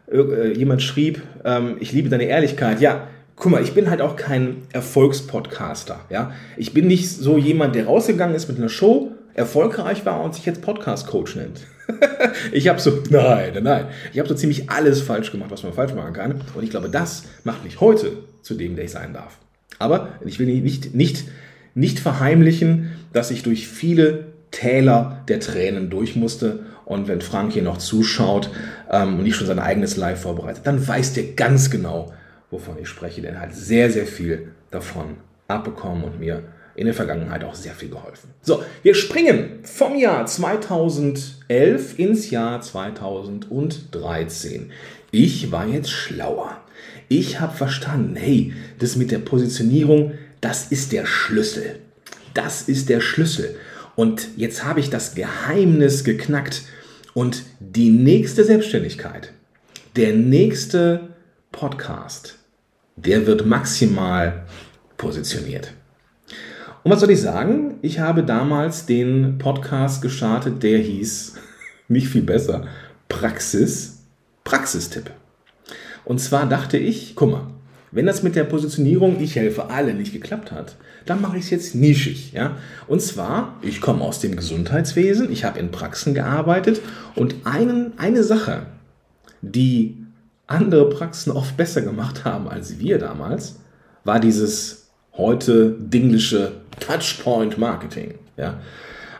jemand 0.55 0.81
schrieb, 0.81 1.21
ähm, 1.43 1.77
ich 1.79 1.91
liebe 1.91 2.09
deine 2.09 2.25
Ehrlichkeit. 2.25 2.81
Ja, 2.81 3.07
guck 3.35 3.51
mal, 3.51 3.63
ich 3.63 3.73
bin 3.73 3.89
halt 3.89 4.01
auch 4.01 4.15
kein 4.15 4.57
Erfolgspodcaster. 4.71 6.01
Ja? 6.09 6.31
Ich 6.57 6.73
bin 6.73 6.87
nicht 6.87 7.09
so 7.09 7.37
jemand, 7.37 7.75
der 7.75 7.85
rausgegangen 7.85 8.35
ist 8.35 8.47
mit 8.47 8.57
einer 8.57 8.69
Show, 8.69 9.11
erfolgreich 9.33 10.05
war 10.05 10.23
und 10.23 10.35
sich 10.35 10.45
jetzt 10.45 10.61
Podcast-Coach 10.61 11.35
nennt. 11.35 11.61
ich 12.51 12.67
habe 12.67 12.79
so, 12.79 13.01
nein, 13.09 13.57
nein, 13.61 13.85
ich 14.13 14.19
habe 14.19 14.29
so 14.29 14.35
ziemlich 14.35 14.69
alles 14.69 15.01
falsch 15.01 15.31
gemacht, 15.31 15.51
was 15.51 15.63
man 15.63 15.73
falsch 15.73 15.93
machen 15.93 16.13
kann. 16.13 16.41
Und 16.53 16.63
ich 16.63 16.69
glaube, 16.69 16.89
das 16.89 17.23
macht 17.43 17.63
mich 17.63 17.79
heute 17.79 18.11
zu 18.41 18.53
dem, 18.53 18.75
der 18.75 18.85
ich 18.85 18.91
sein 18.91 19.13
darf. 19.13 19.37
Aber 19.79 20.09
ich 20.25 20.37
will 20.39 20.47
nicht, 20.47 20.93
nicht, 20.93 21.25
nicht 21.73 21.99
verheimlichen, 21.99 22.91
dass 23.13 23.31
ich 23.31 23.43
durch 23.43 23.67
viele 23.67 24.25
Täler 24.51 25.23
der 25.27 25.39
Tränen 25.39 25.89
durch 25.89 26.15
musste. 26.15 26.59
Und 26.91 27.07
wenn 27.07 27.21
Frank 27.21 27.53
hier 27.53 27.63
noch 27.63 27.77
zuschaut 27.77 28.49
ähm, 28.91 29.17
und 29.17 29.23
nicht 29.23 29.37
schon 29.37 29.47
sein 29.47 29.59
eigenes 29.59 29.95
Live 29.95 30.23
vorbereitet, 30.23 30.67
dann 30.67 30.85
weiß 30.85 31.13
der 31.13 31.23
ganz 31.23 31.69
genau, 31.69 32.11
wovon 32.49 32.77
ich 32.81 32.89
spreche. 32.89 33.21
Denn 33.21 33.35
er 33.35 33.41
hat 33.43 33.55
sehr, 33.55 33.89
sehr 33.89 34.05
viel 34.05 34.51
davon 34.71 35.15
abbekommen 35.47 36.03
und 36.03 36.19
mir 36.19 36.43
in 36.75 36.87
der 36.87 36.93
Vergangenheit 36.93 37.45
auch 37.45 37.55
sehr 37.55 37.71
viel 37.71 37.87
geholfen. 37.87 38.31
So, 38.41 38.61
wir 38.83 38.93
springen 38.93 39.59
vom 39.63 39.95
Jahr 39.95 40.25
2011 40.25 41.97
ins 41.97 42.29
Jahr 42.29 42.59
2013. 42.59 44.73
Ich 45.11 45.49
war 45.49 45.67
jetzt 45.67 45.91
schlauer. 45.91 46.57
Ich 47.07 47.39
habe 47.39 47.55
verstanden, 47.55 48.17
hey, 48.17 48.51
das 48.79 48.97
mit 48.97 49.11
der 49.11 49.19
Positionierung, 49.19 50.11
das 50.41 50.65
ist 50.65 50.91
der 50.91 51.05
Schlüssel. 51.05 51.79
Das 52.33 52.63
ist 52.63 52.89
der 52.89 52.99
Schlüssel. 52.99 53.55
Und 53.95 54.27
jetzt 54.35 54.65
habe 54.65 54.81
ich 54.81 54.89
das 54.89 55.15
Geheimnis 55.15 56.03
geknackt 56.03 56.63
Und 57.13 57.43
die 57.59 57.89
nächste 57.89 58.43
Selbstständigkeit, 58.43 59.33
der 59.95 60.13
nächste 60.13 61.09
Podcast, 61.51 62.39
der 62.95 63.27
wird 63.27 63.45
maximal 63.45 64.45
positioniert. 64.97 65.73
Und 66.83 66.91
was 66.91 67.01
soll 67.01 67.11
ich 67.11 67.21
sagen? 67.21 67.75
Ich 67.81 67.99
habe 67.99 68.23
damals 68.23 68.85
den 68.85 69.37
Podcast 69.37 70.01
gestartet, 70.01 70.63
der 70.63 70.79
hieß, 70.79 71.35
nicht 71.89 72.07
viel 72.07 72.23
besser, 72.23 72.67
Praxis, 73.09 74.03
Praxistipp. 74.45 75.11
Und 76.05 76.19
zwar 76.19 76.47
dachte 76.47 76.77
ich, 76.77 77.15
guck 77.15 77.31
mal, 77.31 77.47
wenn 77.91 78.05
das 78.05 78.23
mit 78.23 78.35
der 78.35 78.45
Positionierung 78.45 79.19
Ich 79.19 79.35
helfe 79.35 79.69
alle 79.69 79.93
nicht 79.93 80.13
geklappt 80.13 80.51
hat, 80.51 80.75
dann 81.05 81.21
mache 81.21 81.37
ich 81.37 81.45
es 81.45 81.49
jetzt 81.49 81.75
nischig. 81.75 82.31
Ja? 82.33 82.57
Und 82.87 83.01
zwar, 83.01 83.57
ich 83.61 83.81
komme 83.81 84.03
aus 84.03 84.19
dem 84.19 84.35
Gesundheitswesen, 84.35 85.31
ich 85.31 85.43
habe 85.43 85.59
in 85.59 85.71
Praxen 85.71 86.13
gearbeitet 86.13 86.81
und 87.15 87.35
einen, 87.43 87.93
eine 87.97 88.23
Sache, 88.23 88.67
die 89.41 89.97
andere 90.47 90.89
Praxen 90.89 91.31
oft 91.31 91.57
besser 91.57 91.81
gemacht 91.81 92.25
haben 92.25 92.47
als 92.47 92.79
wir 92.79 92.97
damals, 92.97 93.59
war 94.03 94.19
dieses 94.19 94.89
heute 95.13 95.75
dinglische 95.79 96.53
Touchpoint 96.79 97.57
Marketing. 97.57 98.15
Ja? 98.37 98.59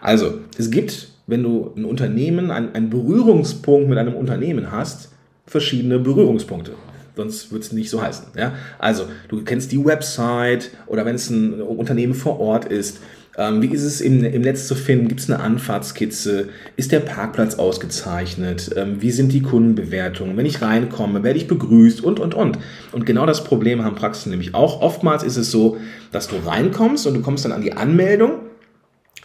Also, 0.01 0.40
es 0.58 0.72
gibt, 0.72 1.10
wenn 1.28 1.44
du 1.44 1.74
ein 1.75 1.86
Unternehmen, 1.86 2.51
einen 2.51 2.90
Berührungspunkt 2.90 3.90
mit 3.90 3.98
einem 3.98 4.16
Unternehmen 4.16 4.72
hast, 4.72 5.10
verschiedene 5.46 6.00
Berührungspunkte. 6.00 6.74
Sonst 7.15 7.51
wird 7.51 7.63
es 7.63 7.72
nicht 7.72 7.89
so 7.89 8.01
heißen. 8.01 8.27
Ja? 8.38 8.53
Also, 8.80 9.06
du 9.27 9.44
kennst 9.44 9.72
die 9.72 9.84
Website 9.84 10.72
oder 10.88 11.06
wenn 11.06 11.15
es 11.15 11.30
ein 11.30 11.62
Unternehmen 11.62 12.13
vor 12.13 12.39
Ort 12.39 12.65
ist, 12.65 13.00
ähm, 13.38 13.62
wie 13.62 13.68
ist 13.68 13.84
es 13.84 14.01
im, 14.01 14.24
im 14.24 14.41
Netz 14.41 14.68
zu 14.68 14.75
finden? 14.75 15.08
Gibt 15.08 15.22
es 15.22 15.30
eine 15.30 15.41
Anfahrtskizze? 15.41 16.50
Ist 16.75 16.91
der 16.91 17.00
Parkplatz 17.00 17.56
ausgezeichnet? 17.56 18.72
Ähm, 18.75 19.01
wie 19.01 19.12
sind 19.12 19.32
die 19.32 19.41
Kundenbewertungen? 19.41 20.36
Wenn 20.36 20.46
ich 20.46 20.62
reinkomme, 20.62 21.24
werde 21.24 21.38
ich 21.39 21.48
begrüßt 21.48 22.03
und, 22.03 22.20
und, 22.20 22.34
und. 22.34 22.58
Und 22.91 23.06
genau 23.06 23.25
das 23.25 23.44
Problem 23.44 23.84
haben 23.84 23.96
Praxen 23.96 24.32
nämlich 24.32 24.53
auch. 24.53 24.82
Oftmals 24.82 25.24
ist 25.24 25.38
es 25.38 25.50
so, 25.50 25.77
dass 26.12 26.27
du 26.27 26.36
reinkommst 26.46 27.08
und 27.08 27.13
du 27.13 27.22
kommst 27.22 27.46
dann 27.46 27.53
an 27.53 27.62
die 27.62 27.74
Anmeldung 27.74 28.34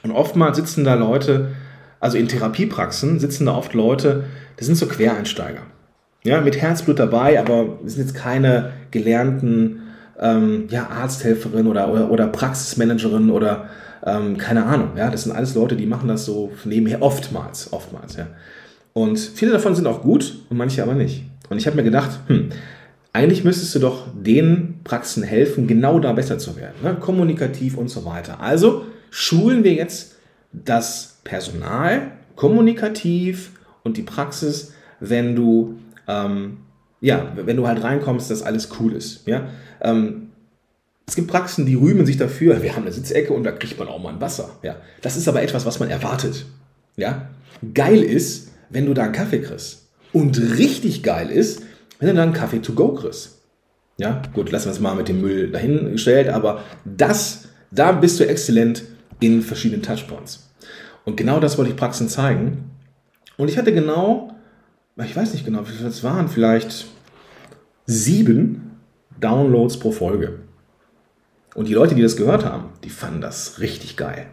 und 0.04 0.12
oftmals 0.12 0.56
sitzen 0.56 0.84
da 0.84 0.94
Leute, 0.94 1.48
also 1.98 2.16
in 2.16 2.28
Therapiepraxen 2.28 3.18
sitzen 3.18 3.46
da 3.46 3.56
oft 3.56 3.74
Leute, 3.74 4.24
das 4.56 4.66
sind 4.66 4.76
so 4.76 4.86
Quereinsteiger 4.86 5.62
ja, 6.26 6.40
mit 6.40 6.60
Herzblut 6.60 6.98
dabei, 6.98 7.38
aber 7.38 7.80
wir 7.82 7.90
sind 7.90 8.02
jetzt 8.02 8.14
keine 8.14 8.72
gelernten 8.90 9.82
ähm, 10.20 10.66
ja, 10.70 10.88
Arzthelferin 10.88 11.66
oder, 11.66 11.90
oder, 11.92 12.10
oder 12.10 12.26
Praxismanagerin 12.26 13.30
oder 13.30 13.68
ähm, 14.04 14.36
keine 14.36 14.64
Ahnung. 14.64 14.90
Ja, 14.96 15.10
das 15.10 15.24
sind 15.24 15.32
alles 15.32 15.54
Leute, 15.54 15.76
die 15.76 15.86
machen 15.86 16.08
das 16.08 16.24
so 16.24 16.52
nebenher 16.64 17.02
oftmals, 17.02 17.72
oftmals. 17.72 18.16
Ja. 18.16 18.26
Und 18.92 19.18
viele 19.18 19.52
davon 19.52 19.74
sind 19.74 19.86
auch 19.86 20.02
gut 20.02 20.34
und 20.48 20.56
manche 20.56 20.82
aber 20.82 20.94
nicht. 20.94 21.24
Und 21.48 21.58
ich 21.58 21.66
habe 21.66 21.76
mir 21.76 21.84
gedacht, 21.84 22.10
hm, 22.26 22.48
eigentlich 23.12 23.44
müsstest 23.44 23.74
du 23.74 23.78
doch 23.78 24.08
den 24.14 24.80
Praxen 24.84 25.22
helfen, 25.22 25.66
genau 25.66 26.00
da 26.00 26.12
besser 26.12 26.38
zu 26.38 26.56
werden, 26.56 26.74
ne? 26.82 26.96
kommunikativ 26.98 27.76
und 27.76 27.88
so 27.88 28.04
weiter. 28.04 28.40
Also 28.40 28.84
schulen 29.10 29.64
wir 29.64 29.74
jetzt 29.74 30.16
das 30.52 31.18
Personal 31.24 32.12
kommunikativ 32.34 33.52
und 33.82 33.96
die 33.96 34.02
Praxis, 34.02 34.74
wenn 35.00 35.36
du 35.36 35.76
ähm, 36.08 36.58
ja, 37.00 37.32
wenn 37.36 37.56
du 37.56 37.66
halt 37.66 37.82
reinkommst, 37.82 38.30
dass 38.30 38.42
alles 38.42 38.68
cool 38.80 38.92
ist. 38.92 39.26
Ja? 39.26 39.48
Ähm, 39.80 40.30
es 41.06 41.14
gibt 41.14 41.28
Praxen, 41.28 41.66
die 41.66 41.74
rühmen 41.74 42.06
sich 42.06 42.16
dafür, 42.16 42.62
wir 42.62 42.74
haben 42.74 42.82
eine 42.82 42.92
Sitzecke 42.92 43.32
und 43.32 43.44
da 43.44 43.52
kriegt 43.52 43.78
man 43.78 43.88
auch 43.88 44.02
mal 44.02 44.12
ein 44.12 44.20
Wasser. 44.20 44.50
Ja? 44.62 44.76
Das 45.02 45.16
ist 45.16 45.28
aber 45.28 45.42
etwas, 45.42 45.66
was 45.66 45.78
man 45.78 45.90
erwartet. 45.90 46.46
Ja? 46.96 47.30
Geil 47.74 48.02
ist, 48.02 48.52
wenn 48.70 48.86
du 48.86 48.94
da 48.94 49.04
einen 49.04 49.12
Kaffee 49.12 49.40
kriegst. 49.40 49.88
Und 50.12 50.38
richtig 50.58 51.02
geil 51.02 51.30
ist, 51.30 51.62
wenn 51.98 52.08
du 52.08 52.14
da 52.14 52.22
einen 52.22 52.32
Kaffee 52.32 52.60
to 52.60 52.72
go 52.72 52.94
kriegst. 52.94 53.42
Ja, 53.98 54.20
gut, 54.34 54.50
lassen 54.50 54.66
wir 54.66 54.72
es 54.72 54.80
mal 54.80 54.94
mit 54.94 55.08
dem 55.08 55.22
Müll 55.22 55.50
dahingestellt, 55.50 56.28
aber 56.28 56.64
das, 56.84 57.48
da 57.70 57.92
bist 57.92 58.20
du 58.20 58.28
exzellent 58.28 58.82
in 59.20 59.40
verschiedenen 59.42 59.82
Touchpoints. 59.82 60.50
Und 61.04 61.16
genau 61.16 61.40
das 61.40 61.56
wollte 61.56 61.70
ich 61.70 61.76
Praxen 61.76 62.08
zeigen. 62.08 62.70
Und 63.38 63.48
ich 63.48 63.56
hatte 63.56 63.72
genau 63.72 64.35
ich 65.04 65.16
weiß 65.16 65.32
nicht 65.32 65.44
genau, 65.44 65.66
wie 65.66 65.72
viel 65.72 65.86
es 65.86 66.02
waren, 66.02 66.28
vielleicht 66.28 66.86
sieben 67.86 68.78
Downloads 69.20 69.78
pro 69.78 69.92
Folge. 69.92 70.40
Und 71.54 71.68
die 71.68 71.74
Leute, 71.74 71.94
die 71.94 72.02
das 72.02 72.16
gehört 72.16 72.44
haben, 72.44 72.70
die 72.84 72.90
fanden 72.90 73.20
das 73.20 73.60
richtig 73.60 73.96
geil. 73.96 74.26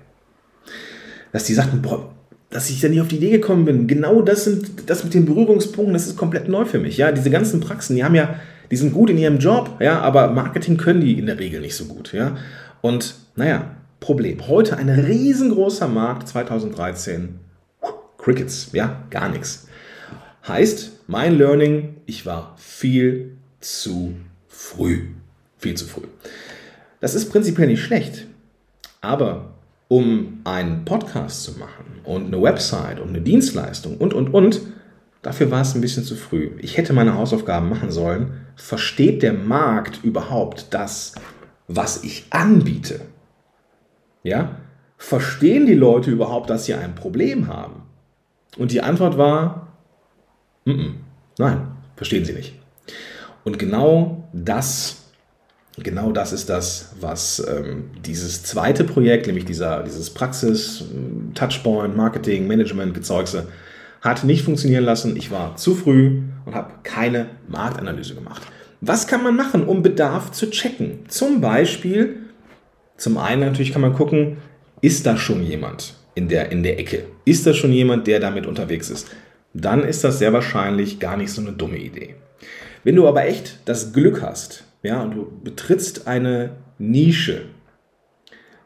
Dass 1.31 1.45
die 1.45 1.53
sagten, 1.53 1.81
boah, 1.81 2.13
dass 2.49 2.69
ich 2.69 2.81
da 2.81 2.87
nicht 2.87 3.01
auf 3.01 3.07
die 3.07 3.17
Idee 3.17 3.31
gekommen 3.31 3.65
bin. 3.65 3.87
Genau 3.87 4.21
das 4.21 4.43
sind, 4.43 4.89
das 4.89 5.03
mit 5.03 5.13
den 5.13 5.25
Berührungspunkten, 5.25 5.93
das 5.93 6.07
ist 6.07 6.17
komplett 6.17 6.47
neu 6.47 6.65
für 6.65 6.79
mich. 6.79 6.97
Ja, 6.97 7.11
diese 7.11 7.29
ganzen 7.29 7.59
Praxen, 7.59 7.95
die 7.95 8.03
haben 8.03 8.15
ja, 8.15 8.35
die 8.69 8.75
sind 8.75 8.93
gut 8.93 9.09
in 9.09 9.17
ihrem 9.17 9.39
Job, 9.39 9.77
ja, 9.79 9.99
aber 9.99 10.29
Marketing 10.31 10.77
können 10.77 11.01
die 11.01 11.17
in 11.17 11.25
der 11.25 11.39
Regel 11.39 11.61
nicht 11.61 11.75
so 11.75 11.85
gut, 11.85 12.13
ja. 12.13 12.37
Und 12.81 13.15
naja, 13.35 13.75
Problem. 13.99 14.47
Heute 14.47 14.77
ein 14.77 14.89
riesengroßer 14.89 15.87
Markt, 15.87 16.27
2013. 16.27 17.39
Crickets, 18.17 18.69
ja, 18.73 19.03
gar 19.09 19.29
nichts. 19.29 19.62
Heißt, 20.47 21.07
mein 21.07 21.37
Learning, 21.37 21.95
ich 22.05 22.25
war 22.25 22.55
viel 22.57 23.37
zu 23.61 24.15
früh. 24.47 25.07
Viel 25.57 25.75
zu 25.75 25.85
früh. 25.85 26.03
Das 26.99 27.15
ist 27.15 27.31
prinzipiell 27.31 27.67
nicht 27.67 27.81
schlecht, 27.81 28.27
aber 28.99 29.53
um 29.87 30.41
einen 30.43 30.83
Podcast 30.83 31.43
zu 31.43 31.57
machen 31.59 32.01
und 32.03 32.25
eine 32.25 32.41
Website 32.41 32.99
und 32.99 33.09
eine 33.09 33.21
Dienstleistung 33.21 33.97
und, 33.97 34.13
und, 34.13 34.33
und, 34.33 34.61
dafür 35.21 35.49
war 35.49 35.61
es 35.61 35.75
ein 35.75 35.81
bisschen 35.81 36.03
zu 36.03 36.15
früh. 36.15 36.51
Ich 36.59 36.75
hätte 36.75 36.91
meine 36.91 37.15
Hausaufgaben 37.15 37.69
machen 37.69 37.91
sollen. 37.91 38.45
Versteht 38.55 39.23
der 39.23 39.33
Markt 39.33 40.03
überhaupt 40.03 40.67
das, 40.71 41.15
was 41.67 42.03
ich 42.03 42.25
anbiete? 42.31 43.01
Ja? 44.23 44.57
Verstehen 44.97 45.65
die 45.65 45.73
Leute 45.73 46.11
überhaupt, 46.11 46.49
dass 46.49 46.65
sie 46.65 46.73
ein 46.73 46.95
Problem 46.95 47.47
haben? 47.47 47.83
Und 48.57 48.71
die 48.71 48.81
Antwort 48.81 49.17
war. 49.17 49.62
Nein, 51.37 51.67
verstehen 51.95 52.25
sie 52.25 52.33
nicht. 52.33 52.53
Und 53.43 53.59
genau 53.59 54.29
das, 54.31 55.03
genau 55.77 56.11
das 56.11 56.31
ist 56.31 56.49
das, 56.49 56.93
was 56.99 57.45
ähm, 57.47 57.91
dieses 58.05 58.43
zweite 58.43 58.83
Projekt, 58.83 59.27
nämlich 59.27 59.45
dieser, 59.45 59.83
dieses 59.83 60.09
Praxis, 60.09 60.85
Touchpoint, 61.33 61.97
Marketing, 61.97 62.47
Management, 62.47 62.93
Gezeugse, 62.93 63.47
hat 64.01 64.23
nicht 64.23 64.43
funktionieren 64.43 64.83
lassen. 64.83 65.15
Ich 65.15 65.31
war 65.31 65.55
zu 65.55 65.75
früh 65.75 66.21
und 66.45 66.55
habe 66.55 66.73
keine 66.83 67.27
Marktanalyse 67.47 68.15
gemacht. 68.15 68.41
Was 68.81 69.07
kann 69.07 69.23
man 69.23 69.35
machen, 69.35 69.65
um 69.65 69.81
Bedarf 69.81 70.31
zu 70.31 70.49
checken? 70.49 71.05
Zum 71.07 71.39
Beispiel, 71.39 72.17
zum 72.97 73.17
einen 73.17 73.41
natürlich 73.41 73.71
kann 73.71 73.81
man 73.81 73.93
gucken, 73.93 74.37
ist 74.81 75.05
da 75.05 75.15
schon 75.15 75.41
jemand 75.41 75.95
in 76.15 76.27
der, 76.27 76.51
in 76.51 76.63
der 76.63 76.77
Ecke? 76.79 77.05
Ist 77.23 77.47
da 77.47 77.53
schon 77.53 77.71
jemand, 77.71 78.07
der 78.07 78.19
damit 78.19 78.45
unterwegs 78.45 78.89
ist? 78.89 79.07
Dann 79.53 79.83
ist 79.83 80.03
das 80.03 80.19
sehr 80.19 80.33
wahrscheinlich 80.33 80.99
gar 80.99 81.17
nicht 81.17 81.31
so 81.31 81.41
eine 81.41 81.53
dumme 81.53 81.77
Idee. 81.77 82.15
Wenn 82.83 82.95
du 82.95 83.07
aber 83.07 83.25
echt 83.25 83.59
das 83.65 83.93
Glück 83.93 84.21
hast, 84.21 84.65
ja, 84.81 85.01
und 85.01 85.11
du 85.11 85.39
betrittst 85.43 86.07
eine 86.07 86.57
Nische, 86.77 87.45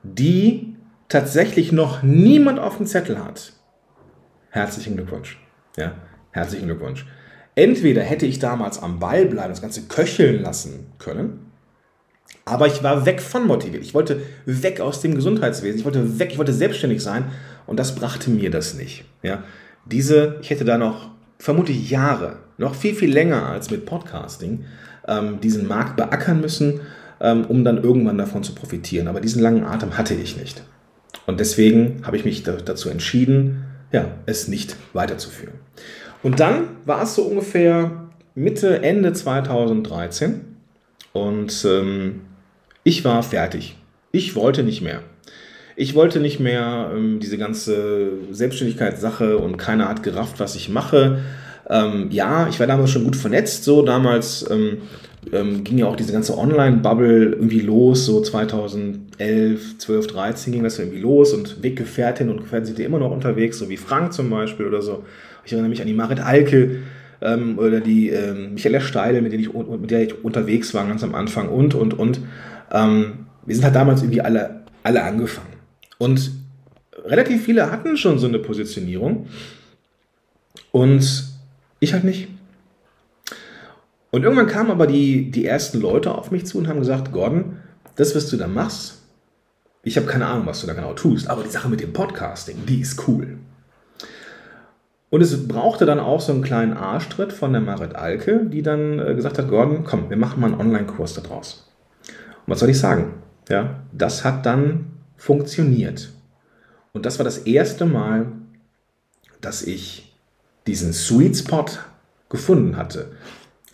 die 0.03 0.75
tatsächlich 1.09 1.71
noch 1.71 2.01
niemand 2.03 2.59
auf 2.59 2.77
dem 2.77 2.87
Zettel 2.87 3.23
hat, 3.23 3.53
herzlichen 4.49 4.95
Glückwunsch. 4.95 5.39
Ja, 5.77 5.93
herzlichen 6.31 6.65
Glückwunsch. 6.65 7.05
Entweder 7.55 8.01
hätte 8.01 8.25
ich 8.25 8.39
damals 8.39 8.81
am 8.81 8.99
Ball 8.99 9.25
bleiben, 9.25 9.49
das 9.49 9.61
Ganze 9.61 9.83
köcheln 9.83 10.41
lassen 10.41 10.93
können, 10.99 11.51
aber 12.45 12.67
ich 12.67 12.81
war 12.81 13.05
weg 13.05 13.21
von 13.21 13.45
motiviert. 13.45 13.83
Ich 13.83 13.93
wollte 13.93 14.21
weg 14.45 14.79
aus 14.79 15.01
dem 15.01 15.15
Gesundheitswesen. 15.15 15.79
Ich 15.79 15.85
wollte 15.85 16.17
weg, 16.17 16.29
ich 16.31 16.37
wollte 16.37 16.53
selbstständig 16.53 17.03
sein 17.03 17.25
und 17.65 17.77
das 17.77 17.95
brachte 17.95 18.29
mir 18.29 18.49
das 18.49 18.73
nicht. 18.73 19.03
Ja, 19.21 19.43
diese, 19.91 20.37
ich 20.41 20.49
hätte 20.49 20.65
da 20.65 20.77
noch 20.77 21.09
vermutlich 21.39 21.89
Jahre, 21.89 22.37
noch 22.57 22.75
viel, 22.75 22.95
viel 22.95 23.11
länger 23.11 23.47
als 23.47 23.69
mit 23.69 23.85
Podcasting, 23.85 24.65
ähm, 25.07 25.39
diesen 25.41 25.67
Markt 25.67 25.95
beackern 25.95 26.41
müssen, 26.41 26.81
ähm, 27.19 27.45
um 27.45 27.63
dann 27.63 27.83
irgendwann 27.83 28.17
davon 28.17 28.43
zu 28.43 28.53
profitieren. 28.53 29.07
Aber 29.07 29.21
diesen 29.21 29.41
langen 29.41 29.63
Atem 29.63 29.97
hatte 29.97 30.13
ich 30.13 30.37
nicht. 30.37 30.63
Und 31.25 31.39
deswegen 31.39 32.01
habe 32.03 32.17
ich 32.17 32.25
mich 32.25 32.43
da, 32.43 32.53
dazu 32.53 32.89
entschieden, 32.89 33.65
ja, 33.91 34.05
es 34.25 34.47
nicht 34.47 34.75
weiterzuführen. 34.93 35.55
Und 36.23 36.39
dann 36.39 36.69
war 36.85 37.03
es 37.03 37.15
so 37.15 37.23
ungefähr 37.23 38.09
Mitte, 38.35 38.83
Ende 38.83 39.13
2013 39.13 40.41
und 41.13 41.65
ähm, 41.65 42.21
ich 42.83 43.03
war 43.03 43.23
fertig. 43.23 43.77
Ich 44.11 44.35
wollte 44.35 44.63
nicht 44.63 44.81
mehr. 44.81 45.01
Ich 45.79 45.93
wollte 45.93 46.19
nicht 46.19 46.39
mehr 46.39 46.89
ähm, 46.91 47.19
diese 47.19 47.37
ganze 47.37 48.09
Selbstständigkeitssache 48.31 49.37
und 49.37 49.57
keiner 49.57 49.87
hat 49.87 50.01
gerafft, 50.01 50.39
was 50.39 50.55
ich 50.55 50.69
mache. 50.69 51.19
Ähm, 51.69 52.07
ja, 52.09 52.47
ich 52.49 52.59
war 52.59 52.65
damals 52.65 52.89
schon 52.89 53.03
gut 53.03 53.15
vernetzt, 53.15 53.63
so 53.63 53.83
damals 53.83 54.49
ähm, 54.49 54.79
ähm, 55.31 55.63
ging 55.63 55.77
ja 55.77 55.85
auch 55.85 55.95
diese 55.95 56.13
ganze 56.13 56.35
Online-Bubble 56.35 57.25
irgendwie 57.25 57.59
los, 57.59 58.07
so 58.07 58.21
2011, 58.21 59.77
12, 59.77 60.07
13 60.07 60.53
ging 60.53 60.63
das 60.63 60.79
irgendwie 60.79 60.99
los 60.99 61.31
und 61.31 61.61
Weggefährtinnen 61.61 62.33
und 62.33 62.41
Gefährten 62.41 62.65
sind 62.65 62.79
ja 62.79 62.85
immer 62.87 62.97
noch 62.97 63.11
unterwegs, 63.11 63.59
so 63.59 63.69
wie 63.69 63.77
Frank 63.77 64.13
zum 64.13 64.31
Beispiel 64.31 64.65
oder 64.65 64.81
so. 64.81 65.03
Ich 65.45 65.51
erinnere 65.51 65.69
mich 65.69 65.81
an 65.81 65.87
die 65.87 65.93
Marit 65.93 66.21
Alke 66.21 66.79
ähm, 67.21 67.59
oder 67.59 67.81
die 67.81 68.09
ähm, 68.09 68.55
Michaela 68.55 68.79
Steile, 68.79 69.21
mit, 69.21 69.31
ich, 69.31 69.53
mit 69.53 69.91
der 69.91 70.01
ich 70.01 70.23
unterwegs 70.23 70.73
war 70.73 70.87
ganz 70.87 71.03
am 71.03 71.13
Anfang 71.13 71.49
und, 71.49 71.75
und, 71.75 71.93
und. 71.93 72.19
Ähm, 72.71 73.27
wir 73.45 73.53
sind 73.53 73.63
halt 73.63 73.75
damals 73.75 74.01
irgendwie 74.01 74.21
alle, 74.21 74.61
alle 74.81 75.03
angefangen. 75.03 75.56
Und 75.97 76.31
relativ 77.05 77.45
viele 77.45 77.71
hatten 77.71 77.97
schon 77.97 78.19
so 78.19 78.27
eine 78.27 78.39
Positionierung 78.39 79.27
und 80.71 81.25
ich 81.79 81.93
halt 81.93 82.03
nicht. 82.03 82.27
Und 84.11 84.23
irgendwann 84.23 84.47
kamen 84.47 84.71
aber 84.71 84.87
die, 84.87 85.31
die 85.31 85.45
ersten 85.45 85.79
Leute 85.81 86.13
auf 86.13 86.31
mich 86.31 86.45
zu 86.45 86.57
und 86.57 86.67
haben 86.67 86.79
gesagt, 86.79 87.11
Gordon, 87.11 87.57
das, 87.95 88.15
was 88.15 88.29
du 88.29 88.37
da 88.37 88.47
machst, 88.47 89.01
ich 89.83 89.97
habe 89.97 90.07
keine 90.07 90.25
Ahnung, 90.25 90.45
was 90.45 90.61
du 90.61 90.67
da 90.67 90.73
genau 90.73 90.93
tust, 90.93 91.29
aber 91.29 91.43
die 91.43 91.49
Sache 91.49 91.69
mit 91.69 91.81
dem 91.81 91.93
Podcasting, 91.93 92.65
die 92.65 92.81
ist 92.81 93.07
cool. 93.07 93.37
Und 95.09 95.21
es 95.21 95.47
brauchte 95.47 95.85
dann 95.85 95.99
auch 95.99 96.19
so 96.19 96.33
einen 96.33 96.41
kleinen 96.41 96.73
Arschtritt 96.73 97.31
von 97.31 97.53
der 97.53 97.61
Marit 97.61 97.95
Alke, 97.95 98.45
die 98.45 98.61
dann 98.61 98.99
äh, 98.99 99.15
gesagt 99.15 99.37
hat, 99.37 99.47
Gordon, 99.47 99.85
komm, 99.85 100.09
wir 100.09 100.17
machen 100.17 100.41
mal 100.41 100.51
einen 100.51 100.59
Online-Kurs 100.59 101.13
daraus. 101.13 101.71
Und 102.45 102.51
was 102.51 102.59
soll 102.59 102.69
ich 102.69 102.79
sagen? 102.79 103.13
Ja, 103.49 103.81
das 103.93 104.25
hat 104.25 104.45
dann 104.45 104.96
funktioniert. 105.17 106.09
Und 106.93 107.05
das 107.05 107.19
war 107.19 107.23
das 107.23 107.39
erste 107.39 107.85
Mal, 107.85 108.31
dass 109.41 109.63
ich 109.63 110.15
diesen 110.65 110.93
Sweet 110.93 111.37
Spot 111.37 111.65
gefunden 112.29 112.77
hatte. 112.77 113.11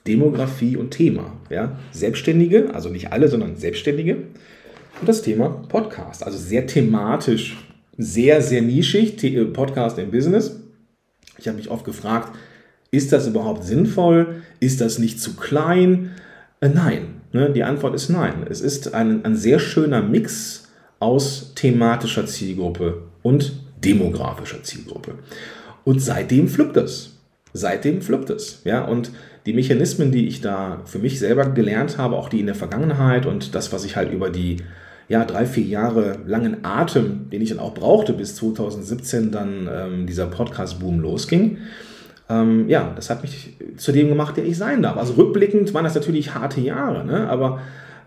Demografie 0.08 0.78
und 0.78 0.92
Thema. 0.92 1.38
Ja? 1.50 1.78
Selbstständige, 1.92 2.74
also 2.74 2.90
nicht 2.90 3.12
alle, 3.12 3.28
sondern 3.28 3.56
Selbstständige. 3.56 4.16
Und 5.00 5.08
das 5.10 5.22
Thema 5.22 5.50
Podcast. 5.70 6.24
Also 6.24 6.38
sehr 6.38 6.68
thematisch, 6.68 7.58
sehr, 7.98 8.42
sehr 8.42 8.62
nischig, 8.62 9.24
äh, 9.24 9.46
Podcast 9.46 9.98
im 10.00 10.12
Business. 10.12 10.60
Ich 11.38 11.48
habe 11.48 11.58
mich 11.58 11.70
oft 11.70 11.86
gefragt, 11.86 12.36
ist 12.92 13.12
das 13.12 13.28
überhaupt 13.28 13.64
sinnvoll? 13.64 14.44
Ist 14.60 14.82
das 14.82 15.00
nicht 15.00 15.20
zu 15.20 15.36
klein? 15.36 16.12
Äh, 16.60 16.70
nein. 16.70 17.22
Ne? 17.32 17.50
Die 17.52 17.64
Antwort 17.64 17.96
ist 17.96 18.10
nein. 18.10 18.46
Es 18.50 18.62
ist 18.62 18.94
ein, 18.94 19.26
ein 19.26 19.36
sehr 19.36 19.60
schöner 19.60 20.02
Mix 20.02 20.63
aus 21.04 21.52
thematischer 21.56 22.26
Zielgruppe 22.26 23.04
und 23.24 23.52
demografischer 23.84 24.64
Zielgruppe. 24.64 25.16
Und 25.84 26.02
seitdem 26.02 26.48
fluppt 26.48 26.78
es. 26.78 27.18
Seitdem 27.52 28.02
fluppt 28.02 28.30
es. 28.30 28.62
Ja, 28.64 28.86
und 28.86 29.12
die 29.46 29.52
Mechanismen, 29.54 30.14
die 30.14 30.28
ich 30.28 30.40
da 30.40 30.82
für 30.86 31.00
mich 31.00 31.20
selber 31.20 31.50
gelernt 31.50 31.98
habe, 31.98 32.16
auch 32.16 32.30
die 32.30 32.40
in 32.40 32.46
der 32.46 32.56
Vergangenheit 32.56 33.26
und 33.26 33.54
das, 33.54 33.74
was 33.74 33.84
ich 33.84 33.98
halt 33.98 34.14
über 34.14 34.30
die 34.30 34.58
ja, 35.10 35.26
drei, 35.26 35.46
vier 35.46 35.66
Jahre 35.66 36.20
langen 36.26 36.64
Atem, 36.64 37.30
den 37.30 37.42
ich 37.42 37.50
dann 37.50 37.60
auch 37.60 37.74
brauchte, 37.74 38.14
bis 38.14 38.38
2017 38.38 39.32
dann 39.32 39.70
ähm, 39.70 40.08
dieser 40.08 40.28
Podcast-Boom 40.28 41.02
losging, 41.02 41.58
ähm, 42.30 42.70
ja, 42.70 42.94
das 42.96 43.10
hat 43.10 43.22
mich 43.22 43.58
zu 43.76 43.92
dem 43.92 44.08
gemacht, 44.08 44.38
der 44.38 44.46
ich 44.46 44.58
sein 44.58 44.82
darf. 44.82 44.96
Also 44.96 45.14
rückblickend 45.14 45.74
waren 45.74 45.84
das 45.84 45.96
natürlich 45.96 46.34
harte 46.34 46.62
Jahre, 46.62 47.06
ne? 47.06 47.30
aber 47.30 47.60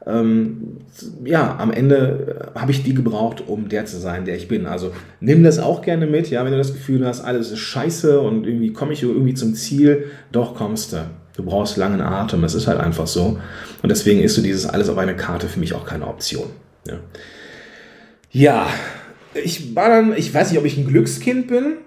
ähm, 0.07 0.79
ja, 1.25 1.57
am 1.59 1.73
Ende 1.73 2.53
äh, 2.55 2.59
habe 2.59 2.71
ich 2.71 2.85
die 2.85 2.95
gebraucht, 2.95 3.43
um 3.47 3.69
der 3.69 3.87
zu 3.87 3.99
sein, 3.99 4.25
der 4.25 4.37
ich 4.37 4.47
bin. 4.47 4.67
Also 4.67 4.93
nimm 5.21 5.43
das 5.43 5.59
auch 5.59 5.83
gerne 5.83 6.07
mit, 6.07 6.31
ja, 6.31 6.45
wenn 6.45 6.53
du 6.53 6.59
das 6.59 6.73
Gefühl 6.73 7.05
hast, 7.05 7.23
alles 7.23 7.51
ist 7.51 7.59
scheiße 7.59 8.21
und 8.21 8.47
irgendwie 8.47 8.73
komme 8.73 8.93
ich 8.93 9.03
irgendwie 9.03 9.35
zum 9.35 9.55
Ziel, 9.55 10.05
doch 10.31 10.55
kommst 10.55 10.93
du. 10.93 11.05
Du 11.37 11.43
brauchst 11.43 11.77
langen 11.77 12.01
Atem, 12.01 12.45
es 12.45 12.55
ist 12.55 12.67
halt 12.67 12.81
einfach 12.81 13.07
so. 13.07 13.39
Und 13.83 13.89
deswegen 13.91 14.21
ist 14.21 14.37
so 14.37 14.43
dieses 14.43 14.67
alles 14.67 14.89
auf 14.89 14.97
eine 14.97 15.17
Karte 15.17 15.49
für 15.49 15.61
mich 15.61 15.75
auch 15.75 15.85
keine 15.85 16.07
Option. 16.07 16.47
Ja, 16.87 16.99
ja 18.31 18.67
ich 19.35 19.75
war 19.75 19.89
dann, 19.89 20.17
ich 20.17 20.33
weiß 20.33 20.51
nicht, 20.51 20.59
ob 20.59 20.65
ich 20.65 20.79
ein 20.79 20.87
Glückskind 20.87 21.49
bin. 21.49 21.79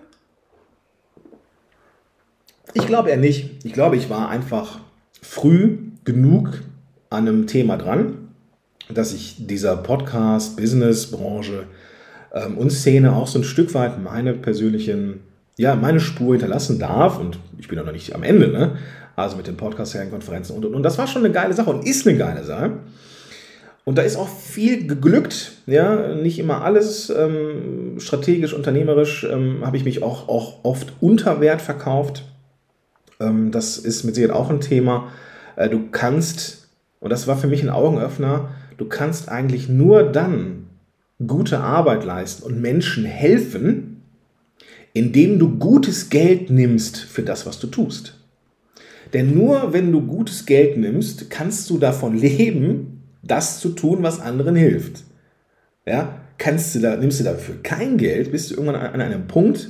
Ich 2.73 2.85
glaube 2.85 3.09
eher 3.09 3.17
nicht. 3.17 3.65
Ich 3.65 3.73
glaube, 3.73 3.95
ich 3.95 4.09
war 4.09 4.29
einfach 4.29 4.79
früh 5.21 5.77
genug 6.03 6.61
an 7.09 7.27
einem 7.27 7.47
Thema 7.47 7.77
dran, 7.77 8.29
dass 8.89 9.13
ich 9.13 9.47
dieser 9.47 9.77
Podcast, 9.77 10.57
Business-Branche 10.57 11.63
ähm, 12.33 12.57
und 12.57 12.71
Szene 12.71 13.13
auch 13.13 13.27
so 13.27 13.39
ein 13.39 13.43
Stück 13.43 13.73
weit 13.73 14.01
meine 14.01 14.33
persönlichen, 14.33 15.21
ja, 15.57 15.75
meine 15.75 15.99
Spur 15.99 16.33
hinterlassen 16.33 16.79
darf. 16.79 17.19
Und 17.19 17.39
ich 17.57 17.67
bin 17.67 17.79
auch 17.79 17.85
noch 17.85 17.93
nicht 17.93 18.15
am 18.15 18.23
Ende, 18.23 18.47
ne? 18.49 18.77
Also 19.15 19.35
mit 19.35 19.47
den 19.47 19.57
Podcast-Konferenzen 19.57 20.55
und, 20.55 20.65
und, 20.65 20.75
und. 20.75 20.83
Das 20.83 20.97
war 20.97 21.07
schon 21.07 21.25
eine 21.25 21.33
geile 21.33 21.53
Sache 21.53 21.69
und 21.69 21.85
ist 21.85 22.07
eine 22.07 22.17
geile 22.17 22.43
Sache. 22.43 22.71
Und 23.89 23.97
da 23.97 24.03
ist 24.03 24.17
auch 24.17 24.29
viel 24.29 24.85
geglückt, 24.85 25.53
ja, 25.65 26.13
nicht 26.13 26.37
immer 26.37 26.63
alles 26.63 27.09
ähm, 27.09 27.95
strategisch, 27.97 28.53
unternehmerisch 28.53 29.27
ähm, 29.29 29.65
habe 29.65 29.77
ich 29.77 29.83
mich 29.83 30.03
auch, 30.03 30.29
auch 30.29 30.63
oft 30.63 30.93
unter 31.01 31.41
Wert 31.41 31.61
verkauft. 31.61 32.23
Ähm, 33.19 33.51
das 33.51 33.77
ist 33.79 34.03
mit 34.03 34.15
Sicherheit 34.15 34.35
auch 34.35 34.51
ein 34.51 34.61
Thema. 34.61 35.11
Äh, 35.55 35.69
du 35.69 35.89
kannst, 35.91 36.68
und 36.99 37.09
das 37.09 37.27
war 37.27 37.37
für 37.37 37.47
mich 37.47 37.63
ein 37.63 37.69
Augenöffner, 37.69 38.49
du 38.77 38.85
kannst 38.85 39.29
eigentlich 39.29 39.69
nur 39.69 40.03
dann 40.03 40.67
gute 41.25 41.59
Arbeit 41.59 42.05
leisten 42.05 42.43
und 42.43 42.61
Menschen 42.61 43.05
helfen, 43.05 44.01
indem 44.93 45.39
du 45.39 45.57
gutes 45.57 46.09
Geld 46.09 46.49
nimmst 46.49 46.97
für 46.97 47.23
das, 47.23 47.45
was 47.45 47.59
du 47.59 47.67
tust. 47.67 48.15
Denn 49.13 49.33
nur 49.33 49.73
wenn 49.73 49.91
du 49.91 50.01
gutes 50.01 50.45
Geld 50.45 50.77
nimmst, 50.77 51.29
kannst 51.29 51.69
du 51.69 51.77
davon 51.77 52.17
leben, 52.17 53.03
das 53.21 53.59
zu 53.59 53.69
tun, 53.69 54.03
was 54.03 54.19
anderen 54.19 54.55
hilft. 54.55 55.03
Ja, 55.85 56.19
kannst 56.37 56.75
du 56.75 56.79
da, 56.79 56.95
nimmst 56.95 57.19
du 57.19 57.23
dafür 57.23 57.55
kein 57.63 57.97
Geld, 57.97 58.31
bist 58.31 58.51
du 58.51 58.55
irgendwann 58.55 58.75
an 58.75 59.01
einem 59.01 59.27
Punkt, 59.27 59.69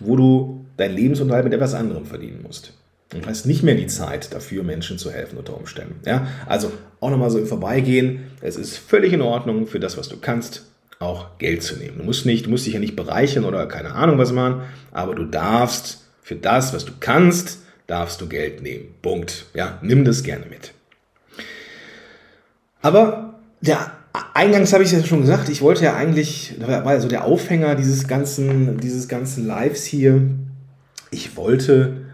wo 0.00 0.16
du 0.16 0.66
deinen 0.76 0.94
Lebensunterhalt 0.94 1.44
mit 1.44 1.54
etwas 1.54 1.74
anderem 1.74 2.04
verdienen 2.04 2.42
musst. 2.42 2.74
Und 3.14 3.26
hast 3.26 3.46
nicht 3.46 3.62
mehr 3.62 3.74
die 3.74 3.86
Zeit 3.86 4.34
dafür, 4.34 4.62
Menschen 4.62 4.98
zu 4.98 5.10
helfen 5.10 5.38
unter 5.38 5.56
Umständen. 5.56 6.00
Ja, 6.04 6.26
also 6.46 6.70
auch 7.00 7.10
nochmal 7.10 7.30
so 7.30 7.38
im 7.38 7.46
Vorbeigehen. 7.46 8.24
Es 8.42 8.56
ist 8.56 8.76
völlig 8.76 9.14
in 9.14 9.22
Ordnung, 9.22 9.66
für 9.66 9.80
das, 9.80 9.96
was 9.96 10.08
du 10.08 10.18
kannst, 10.18 10.66
auch 10.98 11.38
Geld 11.38 11.62
zu 11.62 11.76
nehmen. 11.76 11.98
Du 11.98 12.04
musst 12.04 12.26
nicht, 12.26 12.46
du 12.46 12.50
musst 12.50 12.66
dich 12.66 12.74
ja 12.74 12.80
nicht 12.80 12.96
bereichern 12.96 13.44
oder 13.44 13.66
keine 13.66 13.92
Ahnung 13.92 14.18
was 14.18 14.32
machen, 14.32 14.62
aber 14.92 15.14
du 15.14 15.24
darfst 15.24 16.04
für 16.22 16.34
das, 16.34 16.74
was 16.74 16.84
du 16.84 16.92
kannst, 17.00 17.60
darfst 17.86 18.20
du 18.20 18.28
Geld 18.28 18.62
nehmen. 18.62 18.94
Punkt. 19.00 19.46
Ja, 19.54 19.78
nimm 19.80 20.04
das 20.04 20.22
gerne 20.22 20.44
mit. 20.46 20.72
Aber 22.82 23.40
der 23.60 23.92
Eingangs 24.34 24.72
habe 24.72 24.84
ich 24.84 24.92
ja 24.92 25.02
schon 25.04 25.22
gesagt, 25.22 25.48
ich 25.48 25.62
wollte 25.62 25.84
ja 25.84 25.94
eigentlich, 25.94 26.54
das 26.58 26.68
war 26.68 26.94
ja 26.94 27.00
so 27.00 27.08
der 27.08 27.24
Aufhänger 27.24 27.74
dieses 27.74 28.06
ganzen, 28.06 28.78
dieses 28.78 29.08
ganzen 29.08 29.46
Lives 29.46 29.84
hier. 29.84 30.20
Ich 31.10 31.36
wollte, 31.36 32.07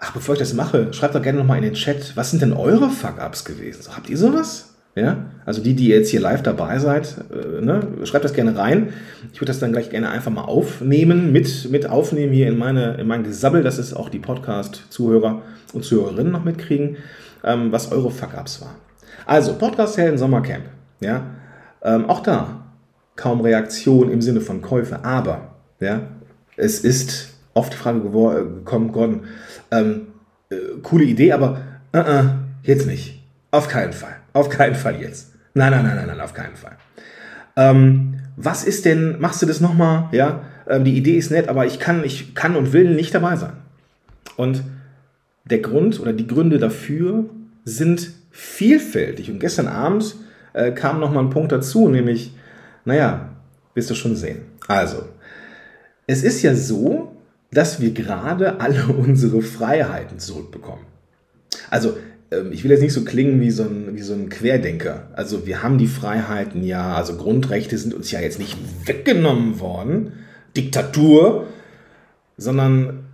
ach, 0.00 0.12
bevor 0.12 0.34
ich 0.34 0.38
das 0.38 0.54
mache, 0.54 0.92
schreibt 0.92 1.14
doch 1.14 1.22
gerne 1.22 1.38
nochmal 1.38 1.58
in 1.58 1.64
den 1.64 1.74
Chat, 1.74 2.16
was 2.16 2.30
sind 2.30 2.42
denn 2.42 2.52
eure 2.52 2.90
Fuck-Ups 2.90 3.44
gewesen? 3.44 3.84
Habt 3.94 4.08
ihr 4.08 4.16
sowas? 4.16 4.66
Ja, 4.96 5.26
also 5.46 5.62
die, 5.62 5.74
die 5.74 5.86
jetzt 5.86 6.10
hier 6.10 6.20
live 6.20 6.42
dabei 6.42 6.80
seid, 6.80 7.14
äh, 7.30 7.60
ne, 7.60 7.86
schreibt 8.04 8.24
das 8.24 8.32
gerne 8.32 8.56
rein. 8.56 8.92
Ich 9.32 9.40
würde 9.40 9.50
das 9.50 9.60
dann 9.60 9.70
gleich 9.70 9.90
gerne 9.90 10.10
einfach 10.10 10.32
mal 10.32 10.42
aufnehmen, 10.42 11.30
mit, 11.30 11.70
mit 11.70 11.88
aufnehmen 11.88 12.32
hier 12.32 12.48
in, 12.48 12.58
meine, 12.58 12.94
in 12.94 13.06
mein 13.06 13.22
Gesabbel, 13.22 13.62
dass 13.62 13.78
es 13.78 13.94
auch 13.94 14.08
die 14.08 14.18
Podcast-Zuhörer 14.18 15.42
und 15.74 15.84
Zuhörerinnen 15.84 16.32
noch 16.32 16.42
mitkriegen, 16.42 16.96
ähm, 17.44 17.70
was 17.70 17.92
eure 17.92 18.10
Fuck-Ups 18.10 18.62
waren. 18.62 18.74
Also, 19.26 19.54
Podcast-Helden 19.54 20.18
Sommercamp. 20.18 20.64
Ja, 20.98 21.22
ähm, 21.82 22.10
auch 22.10 22.20
da 22.20 22.64
kaum 23.14 23.42
Reaktion 23.42 24.10
im 24.10 24.20
Sinne 24.20 24.40
von 24.40 24.60
Käufe, 24.60 25.04
aber 25.04 25.54
ja, 25.78 26.00
es 26.56 26.80
ist 26.80 27.28
oft 27.54 27.72
die 27.72 27.76
Frage 27.76 28.00
gekommen, 28.00 28.92
Gordon, 28.92 29.20
ähm, 29.70 30.08
äh, 30.50 30.56
coole 30.82 31.04
Idee, 31.04 31.32
aber 31.32 31.60
uh 31.94 31.98
-uh, 31.98 32.30
jetzt 32.62 32.86
nicht. 32.86 33.22
Auf 33.50 33.68
keinen 33.68 33.92
Fall. 33.92 34.16
Auf 34.32 34.48
keinen 34.48 34.74
Fall 34.74 35.00
jetzt. 35.00 35.34
Nein, 35.54 35.72
nein, 35.72 35.84
nein, 35.84 35.96
nein, 35.96 36.06
nein, 36.06 36.20
auf 36.20 36.34
keinen 36.34 36.56
Fall. 36.56 36.76
Ähm, 37.56 38.20
was 38.36 38.64
ist 38.64 38.84
denn, 38.84 39.20
machst 39.20 39.42
du 39.42 39.46
das 39.46 39.60
nochmal? 39.60 40.08
Ja, 40.12 40.42
ähm, 40.68 40.84
die 40.84 40.96
Idee 40.96 41.16
ist 41.16 41.30
nett, 41.30 41.48
aber 41.48 41.66
ich 41.66 41.78
kann, 41.78 42.04
ich 42.04 42.34
kann 42.34 42.56
und 42.56 42.72
will 42.72 42.94
nicht 42.94 43.14
dabei 43.14 43.36
sein. 43.36 43.54
Und 44.36 44.62
der 45.44 45.58
Grund 45.58 46.00
oder 46.00 46.12
die 46.12 46.26
Gründe 46.26 46.58
dafür 46.58 47.24
sind 47.64 48.12
vielfältig. 48.30 49.30
Und 49.30 49.40
gestern 49.40 49.66
Abend 49.66 50.14
äh, 50.52 50.70
kam 50.70 51.00
nochmal 51.00 51.24
ein 51.24 51.30
Punkt 51.30 51.52
dazu, 51.52 51.88
nämlich, 51.88 52.34
naja, 52.84 53.30
wirst 53.74 53.90
du 53.90 53.94
schon 53.94 54.16
sehen. 54.16 54.42
Also, 54.68 55.04
es 56.06 56.22
ist 56.22 56.42
ja 56.42 56.54
so, 56.54 57.16
dass 57.52 57.80
wir 57.80 57.92
gerade 57.92 58.60
alle 58.60 58.86
unsere 58.98 59.42
Freiheiten 59.42 60.18
zurückbekommen. 60.18 60.84
Also 61.68 61.96
ähm, 62.30 62.52
ich 62.52 62.64
will 62.64 62.70
jetzt 62.70 62.82
nicht 62.82 62.92
so 62.92 63.04
klingen 63.04 63.40
wie 63.40 63.50
so, 63.50 63.64
ein, 63.64 63.94
wie 63.94 64.02
so 64.02 64.14
ein 64.14 64.28
Querdenker. 64.28 65.08
Also 65.14 65.46
wir 65.46 65.62
haben 65.62 65.78
die 65.78 65.86
Freiheiten 65.86 66.62
ja, 66.62 66.94
also 66.94 67.16
Grundrechte 67.16 67.76
sind 67.78 67.94
uns 67.94 68.10
ja 68.10 68.20
jetzt 68.20 68.38
nicht 68.38 68.56
weggenommen 68.86 69.60
worden, 69.60 70.12
Diktatur, 70.56 71.46
sondern 72.36 73.04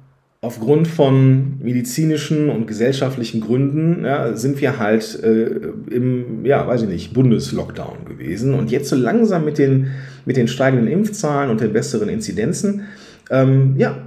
aufgrund 0.40 0.86
von 0.86 1.58
medizinischen 1.60 2.50
und 2.50 2.66
gesellschaftlichen 2.66 3.40
Gründen 3.40 4.04
ja, 4.04 4.36
sind 4.36 4.60
wir 4.60 4.78
halt 4.78 5.18
äh, 5.22 5.46
im, 5.90 6.44
ja, 6.44 6.66
weiß 6.66 6.82
ich 6.82 6.88
nicht, 6.88 7.14
Bundeslockdown 7.14 8.04
gewesen. 8.04 8.54
Und 8.54 8.70
jetzt 8.70 8.88
so 8.88 8.96
langsam 8.96 9.44
mit 9.44 9.58
den, 9.58 9.88
mit 10.24 10.36
den 10.36 10.46
steigenden 10.46 10.88
Impfzahlen 10.88 11.50
und 11.50 11.60
den 11.60 11.72
besseren 11.72 12.08
Inzidenzen, 12.08 12.84
ähm, 13.30 13.74
ja, 13.76 14.06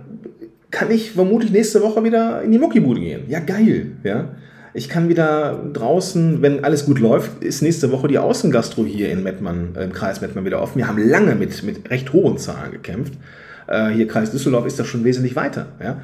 kann 0.72 0.92
ich 0.92 1.12
vermutlich 1.12 1.52
nächste 1.52 1.82
Woche 1.82 2.04
wieder 2.04 2.42
in 2.42 2.52
die 2.52 2.60
Muckibude 2.60 3.00
gehen. 3.00 3.24
Ja, 3.28 3.40
geil, 3.40 3.92
ja. 4.04 4.30
Ich 4.74 4.88
kann 4.88 5.10
wieder 5.10 5.64
draußen, 5.74 6.42
wenn 6.44 6.64
alles 6.64 6.86
gut 6.86 7.00
läuft, 7.00 7.44
ist 7.44 7.62
nächste 7.62 7.92
Woche 7.92 8.08
die 8.08 8.20
Außengastro 8.20 8.86
hier 8.86 9.12
in 9.12 9.24
Mettmann, 9.24 9.76
äh, 9.76 9.84
im 9.84 9.94
Kreis 9.94 10.22
Mettmann 10.22 10.46
wieder 10.46 10.62
offen. 10.62 10.78
Wir 10.78 10.88
haben 10.88 11.00
lange 11.00 11.34
mit, 11.36 11.64
mit 11.64 11.90
recht 11.90 12.14
hohen 12.14 12.38
Zahlen 12.38 12.72
gekämpft. 12.72 13.14
Äh, 13.68 13.90
hier 13.90 14.08
Kreis 14.08 14.32
Düsseldorf 14.32 14.68
ist 14.68 14.78
das 14.78 14.86
schon 14.86 15.04
wesentlich 15.04 15.36
weiter. 15.36 15.68
Ja? 15.82 16.02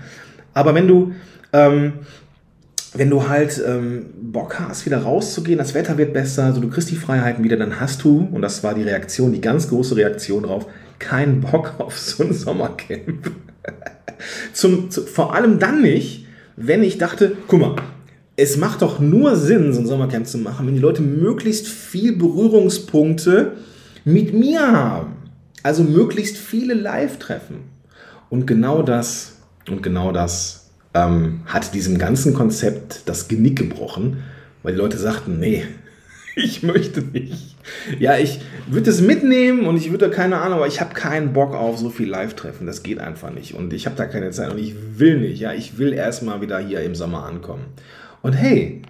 Aber 0.56 0.74
wenn 0.74 0.88
du, 0.88 1.14
ähm, 1.54 1.94
wenn 2.96 3.12
du 3.12 3.30
halt 3.30 3.62
ähm, 3.66 4.08
Bock 4.20 4.60
hast, 4.60 4.88
wieder 4.88 4.98
rauszugehen, 4.98 5.60
das 5.60 5.76
Wetter 5.76 5.98
wird 6.00 6.14
besser, 6.14 6.46
also 6.46 6.60
du 6.60 6.70
kriegst 6.70 6.90
die 6.90 6.96
Freiheiten 6.96 7.44
wieder, 7.44 7.58
dann 7.58 7.80
hast 7.80 8.04
du, 8.04 8.28
und 8.32 8.42
das 8.42 8.64
war 8.64 8.74
die 8.74 8.84
Reaktion, 8.84 9.32
die 9.32 9.42
ganz 9.42 9.70
große 9.70 9.96
Reaktion 9.96 10.44
drauf, 10.44 10.66
keinen 10.98 11.42
Bock 11.42 11.76
auf 11.78 12.00
so 12.00 12.24
ein 12.24 12.34
Sommercamp. 12.34 13.32
Zum, 14.56 14.90
zu, 14.90 15.02
vor 15.02 15.36
allem 15.36 15.60
dann 15.60 15.82
nicht, 15.82 16.28
wenn 16.56 16.82
ich 16.82 16.98
dachte, 16.98 17.36
guck 17.50 17.60
mal, 17.60 17.76
es 18.38 18.56
macht 18.56 18.82
doch 18.82 19.02
nur 19.02 19.36
Sinn, 19.36 19.74
so 19.74 19.82
ein 19.82 19.86
Sommercamp 19.86 20.26
zu 20.26 20.38
machen, 20.38 20.66
wenn 20.66 20.76
die 20.76 20.80
Leute 20.80 21.02
möglichst 21.02 21.68
viel 21.68 22.16
Berührungspunkte 22.16 23.52
mit 24.06 24.34
mir 24.34 24.72
haben. 24.72 25.18
Also 25.62 25.84
möglichst 25.84 26.38
viele 26.38 26.74
Live-Treffen. 26.74 27.58
Und 28.30 28.48
genau 28.48 28.82
das, 28.82 29.40
und 29.70 29.84
genau 29.84 30.14
das 30.14 30.70
ähm, 30.94 31.42
hat 31.48 31.74
diesem 31.74 31.98
ganzen 31.98 32.34
Konzept 32.34 33.02
das 33.08 33.28
Genick 33.28 33.58
gebrochen, 33.58 34.24
weil 34.64 34.72
die 34.72 34.80
Leute 34.80 34.98
sagten, 34.98 35.38
nee, 35.38 35.66
ich 36.44 36.64
möchte 36.64 37.02
nicht. 37.02 37.56
Ja, 38.00 38.18
ich 38.18 38.42
würde 38.68 38.90
es 38.90 39.02
mitnehmen 39.02 39.66
und 39.66 39.78
ich 39.78 39.92
würde 39.92 40.10
keine 40.10 40.38
Ahnung, 40.38 40.58
aber 40.58 40.68
ich 40.68 40.82
habe 40.82 40.94
keinen 40.94 41.34
Bock 41.34 41.54
auf 41.54 41.78
so 41.78 41.90
viel 41.90 42.10
Live-Treffen. 42.10 42.68
Das 42.68 42.84
geht 42.84 43.00
einfach 43.00 43.32
nicht. 43.32 43.54
Und 43.54 43.74
ich 43.74 43.86
habe 43.86 43.96
da 43.96 44.06
keine 44.06 44.32
Zeit 44.32 44.52
und 44.52 44.60
ich 44.60 44.76
will 44.98 45.20
nicht. 45.20 45.40
Ja, 45.40 45.54
ich 45.54 45.78
will 45.78 45.94
erstmal 45.94 46.42
wieder 46.42 46.60
hier 46.60 46.82
im 46.82 46.96
Sommer 46.96 47.26
ankommen. 47.26 47.66
Und 48.22 48.34
hey, 48.34 48.82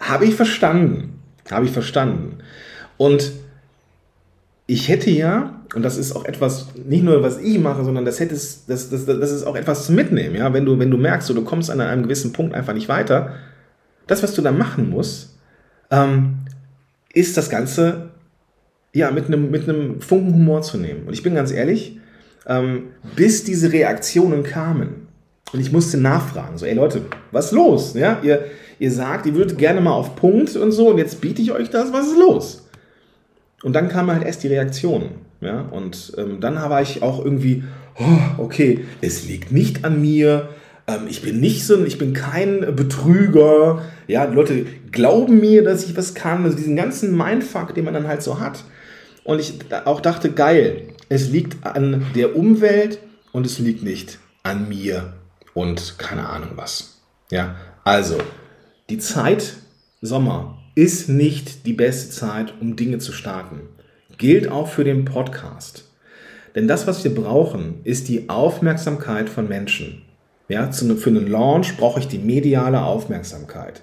habe 0.00 0.24
ich 0.24 0.34
verstanden. 0.34 1.20
Habe 1.50 1.66
ich 1.66 1.72
verstanden. 1.72 2.38
Und 2.96 3.32
ich 4.66 4.88
hätte 4.88 5.10
ja, 5.10 5.60
und 5.74 5.82
das 5.82 5.96
ist 5.96 6.14
auch 6.14 6.24
etwas, 6.24 6.68
nicht 6.74 7.02
nur 7.02 7.22
was 7.22 7.38
ich 7.38 7.58
mache, 7.58 7.84
sondern 7.84 8.04
das 8.04 8.20
hätte 8.20 8.34
das, 8.34 8.66
das, 8.66 8.90
das 8.90 9.30
ist 9.32 9.44
auch 9.44 9.56
etwas 9.56 9.86
zu 9.86 9.92
mitnehmen, 9.92 10.36
ja, 10.36 10.52
wenn 10.52 10.66
du, 10.66 10.78
wenn 10.78 10.90
du 10.90 10.98
merkst, 10.98 11.26
so, 11.26 11.32
du 11.32 11.42
kommst 11.42 11.70
an 11.70 11.80
einem 11.80 12.02
gewissen 12.02 12.32
Punkt 12.32 12.54
einfach 12.54 12.74
nicht 12.74 12.88
weiter, 12.88 13.34
das, 14.06 14.22
was 14.22 14.34
du 14.34 14.42
da 14.42 14.52
machen 14.52 14.90
musst, 14.90 15.38
ähm, 15.90 16.40
ist 17.18 17.36
das 17.36 17.50
Ganze 17.50 18.10
ja 18.94 19.10
mit 19.10 19.26
einem, 19.26 19.50
mit 19.50 19.68
einem 19.68 20.00
Funken 20.00 20.34
Humor 20.34 20.62
zu 20.62 20.78
nehmen. 20.78 21.06
Und 21.06 21.12
ich 21.12 21.22
bin 21.22 21.34
ganz 21.34 21.52
ehrlich, 21.52 21.98
ähm, 22.46 22.88
bis 23.16 23.44
diese 23.44 23.72
Reaktionen 23.72 24.42
kamen 24.42 25.08
und 25.52 25.60
ich 25.60 25.72
musste 25.72 25.98
nachfragen, 25.98 26.58
so, 26.58 26.66
ey 26.66 26.74
Leute, 26.74 27.02
was 27.32 27.46
ist 27.46 27.52
los? 27.52 27.94
Ja, 27.94 28.20
ihr, 28.22 28.44
Ihr 28.78 28.92
sagt, 28.92 29.26
ihr 29.26 29.34
würdet 29.34 29.58
gerne 29.58 29.80
mal 29.80 29.92
auf 29.92 30.14
Punkt 30.14 30.54
und 30.56 30.72
so 30.72 30.88
und 30.88 30.98
jetzt 30.98 31.20
biete 31.20 31.42
ich 31.42 31.52
euch 31.52 31.70
das, 31.70 31.92
was 31.92 32.06
ist 32.08 32.18
los? 32.18 32.68
Und 33.64 33.74
dann 33.74 33.88
kam 33.88 34.10
halt 34.10 34.24
erst 34.24 34.44
die 34.44 34.48
Reaktion. 34.48 35.10
Ja? 35.40 35.62
Und 35.62 36.12
ähm, 36.16 36.40
dann 36.40 36.54
war 36.54 36.80
ich 36.80 37.02
auch 37.02 37.24
irgendwie, 37.24 37.64
oh, 37.98 38.42
okay, 38.42 38.84
es 39.00 39.26
liegt 39.26 39.50
nicht 39.50 39.84
an 39.84 40.00
mir, 40.00 40.50
ähm, 40.88 41.06
ich 41.08 41.22
bin 41.22 41.38
nicht 41.38 41.64
so, 41.64 41.84
ich 41.84 41.98
bin 41.98 42.14
kein 42.14 42.74
Betrüger. 42.74 43.82
Ja, 44.08 44.24
Leute 44.24 44.66
glauben 44.90 45.38
mir, 45.38 45.62
dass 45.62 45.84
ich 45.84 45.96
was 45.96 46.14
kann. 46.14 46.44
Also 46.44 46.56
diesen 46.56 46.74
ganzen 46.74 47.16
Mindfuck, 47.16 47.74
den 47.74 47.84
man 47.84 47.94
dann 47.94 48.08
halt 48.08 48.22
so 48.22 48.40
hat. 48.40 48.64
Und 49.22 49.38
ich 49.38 49.54
auch 49.84 50.00
dachte, 50.00 50.32
geil, 50.32 50.88
es 51.10 51.28
liegt 51.28 51.64
an 51.66 52.06
der 52.14 52.34
Umwelt 52.34 52.98
und 53.32 53.44
es 53.44 53.58
liegt 53.58 53.82
nicht 53.82 54.18
an 54.42 54.68
mir 54.68 55.12
und 55.52 55.98
keine 55.98 56.28
Ahnung 56.28 56.52
was. 56.56 57.02
Ja, 57.30 57.56
also 57.84 58.16
die 58.88 58.98
Zeit 58.98 59.54
Sommer 60.00 60.58
ist 60.74 61.08
nicht 61.08 61.66
die 61.66 61.72
beste 61.74 62.10
Zeit, 62.10 62.54
um 62.60 62.76
Dinge 62.76 62.98
zu 62.98 63.12
starten. 63.12 63.60
Gilt 64.16 64.50
auch 64.50 64.68
für 64.68 64.84
den 64.84 65.04
Podcast. 65.04 65.84
Denn 66.54 66.66
das, 66.68 66.86
was 66.86 67.04
wir 67.04 67.14
brauchen, 67.14 67.80
ist 67.84 68.08
die 68.08 68.28
Aufmerksamkeit 68.30 69.28
von 69.28 69.48
Menschen. 69.48 70.02
Ja, 70.48 70.70
für 70.72 71.10
einen 71.10 71.26
Launch 71.26 71.76
brauche 71.76 72.00
ich 72.00 72.08
die 72.08 72.18
mediale 72.18 72.82
Aufmerksamkeit. 72.82 73.82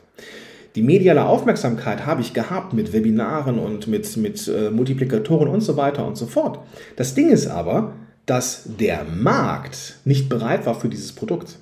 Die 0.76 0.82
mediale 0.82 1.26
Aufmerksamkeit 1.26 2.06
habe 2.06 2.22
ich 2.22 2.34
gehabt 2.34 2.74
mit 2.74 2.92
Webinaren 2.92 3.60
und 3.60 3.88
mit, 3.88 4.18
mit 4.18 4.48
äh, 4.48 4.72
Multiplikatoren 4.72 5.48
und 5.48 5.62
so 5.62 5.78
weiter 5.78 6.06
und 6.06 6.18
so 6.18 6.26
fort. 6.26 6.60
Das 6.98 7.14
Ding 7.14 7.30
ist 7.30 7.48
aber, 7.48 7.94
dass 8.26 8.64
der 8.66 9.06
Markt 9.06 10.00
nicht 10.04 10.28
bereit 10.28 10.66
war 10.66 10.76
für 10.76 10.90
dieses 10.90 11.14
Produkt. 11.14 11.60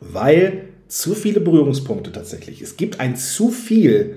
Weil 0.00 0.68
zu 0.88 1.14
viele 1.14 1.40
Berührungspunkte 1.40 2.10
tatsächlich. 2.10 2.62
Es 2.62 2.76
gibt 2.76 3.00
ein 3.00 3.16
zu 3.16 3.50
viel 3.50 4.16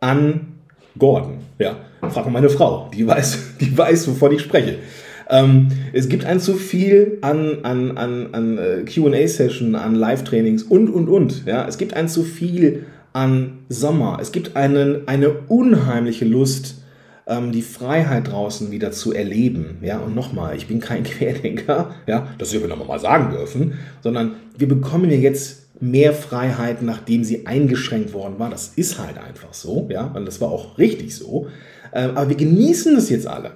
an 0.00 0.58
Gordon. 0.98 1.38
Ja, 1.58 1.76
frag 2.00 2.24
mal 2.24 2.32
meine 2.32 2.48
Frau, 2.48 2.90
die 2.92 3.06
weiß, 3.06 3.38
die 3.60 3.76
weiß, 3.76 4.08
wovon 4.08 4.32
ich 4.32 4.42
spreche. 4.42 4.78
Ähm, 5.28 5.68
es 5.92 6.08
gibt 6.08 6.24
ein 6.24 6.40
zu 6.40 6.54
viel 6.54 7.18
an, 7.22 7.58
an, 7.62 7.96
an, 7.96 8.28
an 8.32 8.58
äh, 8.58 8.82
QA-Session, 8.84 9.74
an 9.74 9.94
Live-Trainings 9.94 10.62
und, 10.62 10.88
und, 10.88 11.08
und. 11.08 11.46
Ja, 11.46 11.66
es 11.66 11.78
gibt 11.78 11.94
ein 11.94 12.08
zu 12.08 12.22
viel 12.22 12.84
an 13.12 13.58
Sommer. 13.68 14.18
Es 14.20 14.32
gibt 14.32 14.56
einen, 14.56 15.08
eine 15.08 15.30
unheimliche 15.48 16.24
Lust, 16.24 16.82
ähm, 17.26 17.50
die 17.50 17.62
Freiheit 17.62 18.28
draußen 18.30 18.70
wieder 18.70 18.92
zu 18.92 19.12
erleben. 19.12 19.78
Ja, 19.82 19.98
und 19.98 20.14
nochmal, 20.14 20.56
ich 20.56 20.68
bin 20.68 20.80
kein 20.80 21.02
Querdenker, 21.04 21.94
ja, 22.06 22.28
das 22.38 22.52
wir 22.52 22.66
noch 22.68 22.86
mal 22.86 23.00
sagen 23.00 23.30
dürfen, 23.30 23.74
sondern 24.02 24.36
wir 24.56 24.68
bekommen 24.68 25.10
ja 25.10 25.16
jetzt 25.16 25.66
mehr 25.80 26.14
Freiheiten, 26.14 26.86
nachdem 26.86 27.22
sie 27.22 27.46
eingeschränkt 27.46 28.14
worden 28.14 28.38
war. 28.38 28.48
Das 28.48 28.72
ist 28.76 28.98
halt 28.98 29.18
einfach 29.18 29.52
so, 29.52 29.88
ja, 29.90 30.06
und 30.14 30.24
das 30.26 30.40
war 30.40 30.50
auch 30.50 30.78
richtig 30.78 31.14
so. 31.14 31.48
Ähm, 31.92 32.12
aber 32.16 32.30
wir 32.30 32.36
genießen 32.36 32.94
das 32.94 33.10
jetzt 33.10 33.26
alle 33.26 33.52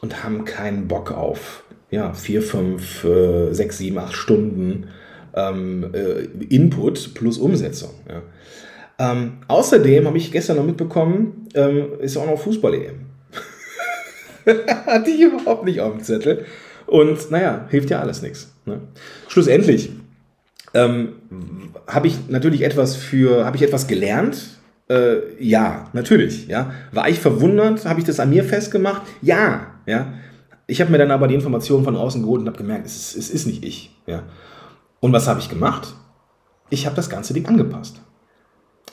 und 0.00 0.24
haben 0.24 0.44
keinen 0.44 0.88
Bock 0.88 1.12
auf 1.12 1.62
ja, 1.90 2.12
vier, 2.12 2.42
fünf, 2.42 3.04
äh, 3.04 3.52
sechs, 3.52 3.78
sieben, 3.78 3.98
acht 3.98 4.14
Stunden 4.14 4.88
ähm, 5.34 5.92
äh, 5.92 6.24
Input 6.54 7.14
plus 7.14 7.38
Umsetzung. 7.38 7.90
Ja. 8.08 8.22
Ähm, 8.98 9.38
außerdem 9.48 10.06
habe 10.06 10.16
ich 10.16 10.32
gestern 10.32 10.56
noch 10.56 10.64
mitbekommen, 10.64 11.48
ähm, 11.54 11.86
ist 12.00 12.16
auch 12.16 12.26
noch 12.26 12.38
Fußball-EM. 12.38 13.06
Hatte 14.86 15.10
ich 15.10 15.20
überhaupt 15.20 15.64
nicht 15.64 15.80
auf 15.80 15.92
dem 15.92 16.02
Zettel. 16.02 16.46
Und 16.86 17.30
naja, 17.30 17.66
hilft 17.68 17.90
ja 17.90 18.00
alles 18.00 18.22
nichts. 18.22 18.52
Ne? 18.64 18.80
Schlussendlich 19.28 19.90
ähm, 20.76 21.14
habe 21.86 22.06
ich 22.06 22.28
natürlich 22.28 22.62
etwas 22.62 22.96
für, 22.96 23.44
habe 23.44 23.56
ich 23.56 23.62
etwas 23.62 23.86
gelernt? 23.86 24.58
Äh, 24.88 25.16
ja, 25.40 25.88
natürlich. 25.92 26.46
Ja. 26.48 26.72
War 26.92 27.08
ich 27.08 27.18
verwundert? 27.18 27.86
Habe 27.86 28.00
ich 28.00 28.06
das 28.06 28.20
an 28.20 28.30
mir 28.30 28.44
festgemacht? 28.44 29.02
Ja. 29.22 29.75
Ja. 29.86 30.14
Ich 30.66 30.80
habe 30.80 30.90
mir 30.90 30.98
dann 30.98 31.12
aber 31.12 31.28
die 31.28 31.34
Informationen 31.34 31.84
von 31.84 31.96
außen 31.96 32.22
geholt 32.22 32.40
und 32.40 32.48
habe 32.48 32.58
gemerkt, 32.58 32.86
es 32.86 32.96
ist, 32.96 33.16
es 33.16 33.30
ist 33.30 33.46
nicht 33.46 33.64
ich. 33.64 33.96
Ja. 34.06 34.24
Und 35.00 35.12
was 35.12 35.28
habe 35.28 35.40
ich 35.40 35.48
gemacht? 35.48 35.94
Ich 36.70 36.86
habe 36.86 36.96
das 36.96 37.08
ganze 37.08 37.32
Ding 37.32 37.46
angepasst. 37.46 38.00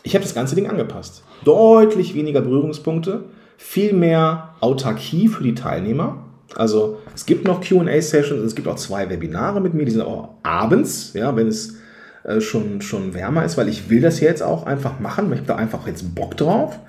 Ich 0.04 0.14
habe 0.16 0.24
das 0.24 0.36
ganze 0.36 0.56
Ding 0.56 0.70
angepasst. 0.70 1.24
Deutlich 1.44 2.14
weniger 2.14 2.42
Berührungspunkte, 2.42 3.26
viel 3.58 3.94
mehr 3.94 4.54
Autarkie 4.60 5.28
für 5.28 5.44
die 5.44 5.56
Teilnehmer. 5.56 6.26
Also 6.56 7.00
es 7.16 7.26
gibt 7.26 7.48
noch 7.48 7.62
QA-Sessions, 7.62 8.44
es 8.44 8.56
gibt 8.56 8.68
auch 8.68 8.76
zwei 8.76 9.10
Webinare 9.10 9.60
mit 9.60 9.74
mir, 9.74 9.86
die 9.86 9.92
sind 9.92 10.02
auch 10.02 10.36
abends, 10.44 11.14
ja, 11.14 11.36
wenn 11.36 11.48
es 11.48 11.78
äh, 12.24 12.42
schon, 12.42 12.82
schon 12.82 13.14
wärmer 13.14 13.44
ist, 13.44 13.58
weil 13.58 13.70
ich 13.70 13.90
will 13.90 14.02
das 14.02 14.20
jetzt 14.20 14.44
auch 14.44 14.66
einfach 14.66 15.00
machen, 15.00 15.32
ich 15.32 15.40
habe 15.40 15.48
da 15.48 15.56
einfach 15.56 15.88
jetzt 15.88 16.14
Bock 16.14 16.38
drauf. 16.38 16.80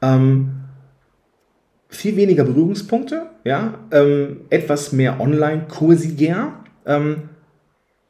Ähm, 0.00 0.65
viel 1.88 2.16
weniger 2.16 2.44
Berührungspunkte, 2.44 3.26
ja, 3.44 3.78
ähm, 3.90 4.40
etwas 4.50 4.92
mehr 4.92 5.20
online-kursiger 5.20 6.64
ähm, 6.84 7.28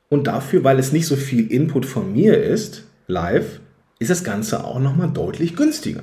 und 0.09 0.27
dafür, 0.27 0.65
weil 0.65 0.79
es 0.79 0.93
nicht 0.93 1.07
so 1.07 1.17
viel 1.17 1.51
Input 1.51 1.87
von 1.87 2.13
mir 2.13 2.43
ist, 2.43 2.85
live, 3.07 3.61
ist 3.99 4.11
das 4.11 4.25
Ganze 4.25 4.65
auch 4.65 4.79
nochmal 4.79 5.11
deutlich 5.11 5.57
günstiger. 5.57 6.03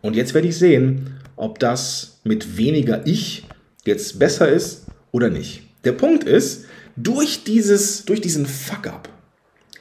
Und 0.00 0.16
jetzt 0.16 0.34
werde 0.34 0.48
ich 0.48 0.58
sehen, 0.58 1.18
ob 1.36 1.58
das 1.58 2.20
mit 2.24 2.56
weniger 2.56 3.06
Ich 3.06 3.46
jetzt 3.84 4.18
besser 4.18 4.48
ist 4.48 4.86
oder 5.10 5.30
nicht. 5.30 5.62
Der 5.84 5.92
Punkt 5.92 6.24
ist, 6.24 6.66
durch, 6.96 7.44
dieses, 7.44 8.04
durch 8.04 8.20
diesen 8.20 8.46
Fuck-up, 8.46 9.08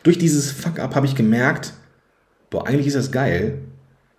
durch 0.04 0.18
dieses 0.18 0.52
Fuck-up 0.52 0.96
habe 0.96 1.06
ich 1.06 1.16
gemerkt, 1.16 1.74
boah, 2.50 2.68
eigentlich 2.68 2.88
ist 2.88 2.96
das 2.96 3.12
geil. 3.12 3.60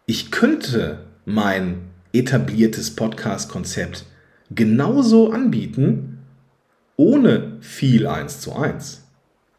Ich 0.07 0.31
könnte 0.31 1.05
mein 1.25 1.92
etabliertes 2.13 2.95
Podcast-Konzept 2.95 4.05
genauso 4.55 5.31
anbieten, 5.33 6.19
ohne 6.97 7.57
viel 7.61 8.07
eins 8.07 8.41
zu 8.41 8.55
eins. 8.55 9.05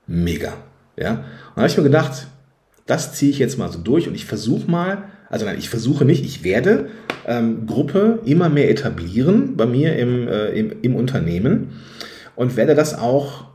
mega. 0.06 0.54
Ja? 0.98 1.12
Und 1.12 1.22
da 1.56 1.62
habe 1.62 1.68
ich 1.68 1.78
mir 1.78 1.84
gedacht, 1.84 2.28
das 2.86 3.14
ziehe 3.14 3.32
ich 3.32 3.40
jetzt 3.40 3.58
mal 3.58 3.72
so 3.72 3.80
durch 3.80 4.08
und 4.08 4.16
ich 4.16 4.26
versuche 4.26 4.70
mal, 4.70 5.06
also 5.30 5.46
nein, 5.46 5.58
ich 5.58 5.70
versuche 5.70 6.06
nicht, 6.06 6.26
ich 6.26 6.44
werde 6.44 6.90
ähm, 7.26 7.66
Gruppe 7.66 8.20
immer 8.26 8.50
mehr 8.50 8.70
etablieren 8.70 9.56
bei 9.56 9.66
mir 9.66 9.96
im, 9.96 10.28
äh, 10.28 10.50
im, 10.50 10.74
im 10.82 10.96
Unternehmen 10.96 11.70
und 12.36 12.58
werde 12.58 12.76
das 12.76 12.98
auch 12.98 13.46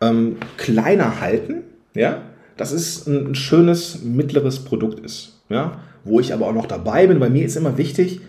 ähm, 0.00 0.36
kleiner 0.56 1.20
halten, 1.20 1.62
ja, 1.94 2.22
dass 2.56 2.72
es 2.72 3.06
ein, 3.06 3.34
schönes 3.34 4.02
mittleres 4.02 4.60
Produkt 4.60 5.00
ist, 5.00 5.40
ja, 5.48 5.80
wo 6.04 6.20
ich 6.20 6.32
aber 6.32 6.46
auch 6.46 6.54
noch 6.54 6.66
dabei 6.66 7.06
bin. 7.06 7.18
Bei 7.18 7.30
mir 7.30 7.44
ist 7.44 7.56
immer 7.56 7.76
wichtig, 7.76 8.20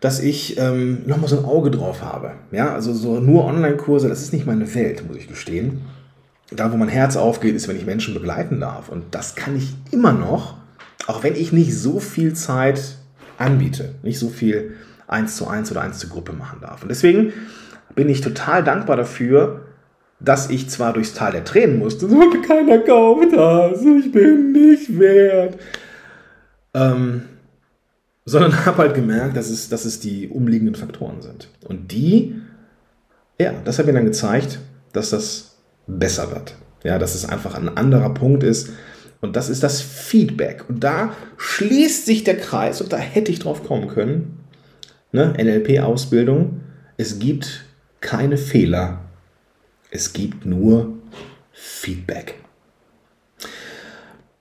dass 0.00 0.20
ich 0.20 0.58
ähm, 0.58 1.02
nochmal 1.06 1.28
so 1.28 1.38
ein 1.38 1.44
Auge 1.44 1.70
drauf 1.70 2.02
habe. 2.02 2.32
Ja, 2.52 2.74
also 2.74 2.92
so 2.92 3.20
nur 3.20 3.44
Online-Kurse, 3.44 4.08
das 4.08 4.22
ist 4.22 4.32
nicht 4.32 4.46
meine 4.46 4.74
Welt, 4.74 5.06
muss 5.06 5.16
ich 5.16 5.28
gestehen. 5.28 5.82
Da, 6.50 6.72
wo 6.72 6.76
mein 6.76 6.88
Herz 6.88 7.16
aufgeht, 7.16 7.56
ist, 7.56 7.66
wenn 7.66 7.76
ich 7.76 7.86
Menschen 7.86 8.14
begleiten 8.14 8.60
darf. 8.60 8.88
Und 8.88 9.14
das 9.14 9.34
kann 9.34 9.56
ich 9.56 9.74
immer 9.90 10.12
noch, 10.12 10.54
auch 11.06 11.22
wenn 11.22 11.34
ich 11.34 11.52
nicht 11.52 11.76
so 11.76 11.98
viel 11.98 12.34
Zeit 12.34 12.98
anbiete, 13.38 13.94
nicht 14.02 14.18
so 14.18 14.28
viel 14.28 14.74
eins 15.08 15.36
zu 15.36 15.48
eins 15.48 15.70
oder 15.70 15.82
eins 15.82 15.98
zu 15.98 16.08
Gruppe 16.08 16.32
machen 16.32 16.60
darf. 16.60 16.82
Und 16.82 16.88
deswegen 16.88 17.32
bin 17.94 18.08
ich 18.08 18.20
total 18.20 18.62
dankbar 18.62 18.96
dafür, 18.96 19.62
dass 20.20 20.50
ich 20.50 20.68
zwar 20.70 20.92
durchs 20.92 21.14
Tal 21.14 21.32
der 21.32 21.44
Tränen 21.44 21.78
musste, 21.78 22.08
so 22.08 22.20
keiner 22.46 22.78
kauft 22.78 23.32
das, 23.34 23.80
ich 23.82 24.12
bin 24.12 24.52
nicht 24.52 24.98
wert. 24.98 25.58
Ähm, 26.74 27.22
sondern 28.26 28.66
habe 28.66 28.78
halt 28.78 28.94
gemerkt, 28.94 29.36
dass 29.36 29.48
es, 29.48 29.70
dass 29.70 29.86
es 29.86 30.00
die 30.00 30.28
umliegenden 30.28 30.74
Faktoren 30.74 31.22
sind. 31.22 31.48
Und 31.64 31.92
die, 31.92 32.34
ja, 33.40 33.54
das 33.64 33.78
hat 33.78 33.86
mir 33.86 33.94
dann 33.94 34.04
gezeigt, 34.04 34.58
dass 34.92 35.10
das 35.10 35.56
besser 35.86 36.30
wird. 36.30 36.54
Ja, 36.84 36.98
dass 36.98 37.14
es 37.14 37.26
einfach 37.26 37.54
ein 37.54 37.74
anderer 37.76 38.12
Punkt 38.12 38.42
ist. 38.42 38.70
Und 39.20 39.34
das 39.34 39.48
ist 39.48 39.62
das 39.62 39.80
Feedback. 39.80 40.64
Und 40.68 40.84
da 40.84 41.14
schließt 41.38 42.04
sich 42.04 42.22
der 42.24 42.36
Kreis, 42.36 42.80
und 42.80 42.92
da 42.92 42.98
hätte 42.98 43.32
ich 43.32 43.38
drauf 43.38 43.64
kommen 43.64 43.88
können. 43.88 44.40
Ne? 45.10 45.32
NLP-Ausbildung. 45.38 46.60
Es 46.96 47.18
gibt 47.18 47.64
keine 48.00 48.36
Fehler. 48.36 49.00
Es 49.90 50.12
gibt 50.12 50.44
nur 50.44 50.98
Feedback. 51.52 52.34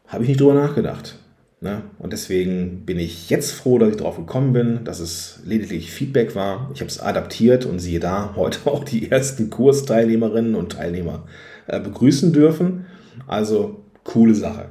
Habe 0.07 0.23
ich 0.23 0.29
nicht 0.29 0.41
drüber 0.41 0.53
nachgedacht. 0.53 1.17
Ne? 1.65 1.81
Und 1.97 2.13
deswegen 2.13 2.85
bin 2.85 2.99
ich 2.99 3.31
jetzt 3.31 3.51
froh, 3.51 3.79
dass 3.79 3.89
ich 3.89 3.97
darauf 3.97 4.17
gekommen 4.17 4.53
bin, 4.53 4.83
dass 4.83 4.99
es 4.99 5.39
lediglich 5.45 5.89
Feedback 5.89 6.35
war. 6.35 6.69
Ich 6.75 6.81
habe 6.81 6.91
es 6.91 6.99
adaptiert 6.99 7.65
und 7.65 7.79
siehe 7.79 7.99
da, 7.99 8.33
heute 8.35 8.69
auch 8.69 8.83
die 8.83 9.09
ersten 9.09 9.49
Kursteilnehmerinnen 9.49 10.53
und 10.53 10.73
Teilnehmer 10.73 11.23
äh, 11.65 11.79
begrüßen 11.79 12.31
dürfen. 12.33 12.85
Also 13.25 13.83
coole 14.03 14.35
Sache. 14.35 14.67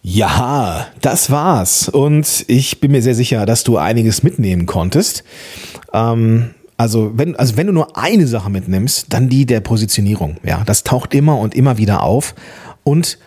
Ja, 0.00 0.86
das 1.02 1.30
war's. 1.30 1.90
Und 1.90 2.46
ich 2.48 2.80
bin 2.80 2.92
mir 2.92 3.02
sehr 3.02 3.14
sicher, 3.14 3.44
dass 3.44 3.62
du 3.62 3.76
einiges 3.76 4.22
mitnehmen 4.22 4.64
konntest. 4.64 5.24
Ähm, 5.92 6.54
also 6.78 7.12
wenn, 7.14 7.36
also 7.36 7.58
wenn 7.58 7.66
du 7.66 7.74
nur 7.74 7.98
eine 7.98 8.26
Sache 8.26 8.48
mitnimmst, 8.48 9.12
dann 9.12 9.28
die 9.28 9.44
der 9.44 9.60
Positionierung. 9.60 10.38
Ja, 10.44 10.62
das 10.64 10.82
taucht 10.82 11.12
immer 11.12 11.38
und 11.38 11.54
immer 11.54 11.76
wieder 11.76 12.02
auf. 12.04 12.34
Und 12.84 13.18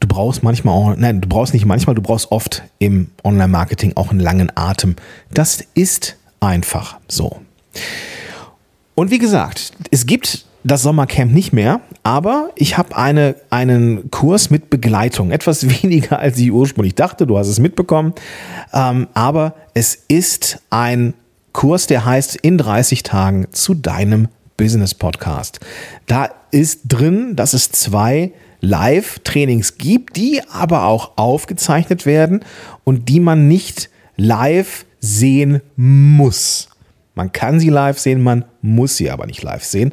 du 0.00 0.08
brauchst 0.08 0.42
manchmal 0.42 0.74
auch, 0.74 0.96
nein, 0.96 1.20
du 1.20 1.28
brauchst 1.28 1.54
nicht 1.54 1.66
manchmal, 1.66 1.94
du 1.94 2.02
brauchst 2.02 2.30
oft 2.30 2.62
im 2.78 3.08
Online-Marketing 3.24 3.92
auch 3.96 4.10
einen 4.10 4.20
langen 4.20 4.52
Atem. 4.54 4.96
Das 5.32 5.64
ist 5.74 6.16
einfach 6.40 6.98
so. 7.08 7.40
Und 8.94 9.10
wie 9.10 9.18
gesagt, 9.18 9.72
es 9.90 10.06
gibt 10.06 10.44
das 10.64 10.82
Sommercamp 10.82 11.32
nicht 11.32 11.52
mehr, 11.52 11.80
aber 12.02 12.50
ich 12.56 12.76
habe 12.76 12.96
eine, 12.96 13.36
einen 13.50 14.10
Kurs 14.10 14.50
mit 14.50 14.70
Begleitung. 14.70 15.30
Etwas 15.30 15.68
weniger, 15.82 16.18
als 16.18 16.38
ich 16.38 16.52
ursprünglich 16.52 16.94
dachte. 16.94 17.26
Du 17.26 17.38
hast 17.38 17.48
es 17.48 17.58
mitbekommen. 17.58 18.12
Ähm, 18.72 19.08
aber 19.14 19.54
es 19.74 20.04
ist 20.08 20.60
ein 20.70 21.14
Kurs, 21.52 21.86
der 21.86 22.04
heißt 22.04 22.36
in 22.36 22.58
30 22.58 23.02
Tagen 23.02 23.46
zu 23.52 23.74
deinem 23.74 24.28
Business 24.56 24.94
Podcast. 24.94 25.60
Da 26.06 26.28
ist 26.50 26.80
drin, 26.88 27.36
dass 27.36 27.54
es 27.54 27.70
zwei 27.70 28.32
Live-Trainings 28.60 29.78
gibt, 29.78 30.16
die 30.16 30.40
aber 30.50 30.84
auch 30.84 31.12
aufgezeichnet 31.16 32.06
werden 32.06 32.44
und 32.84 33.08
die 33.08 33.20
man 33.20 33.48
nicht 33.48 33.90
live 34.16 34.84
sehen 35.00 35.60
muss. 35.76 36.68
Man 37.14 37.32
kann 37.32 37.58
sie 37.58 37.68
live 37.68 37.98
sehen, 37.98 38.22
man 38.22 38.44
muss 38.62 38.96
sie 38.96 39.10
aber 39.10 39.26
nicht 39.26 39.42
live 39.42 39.64
sehen. 39.64 39.92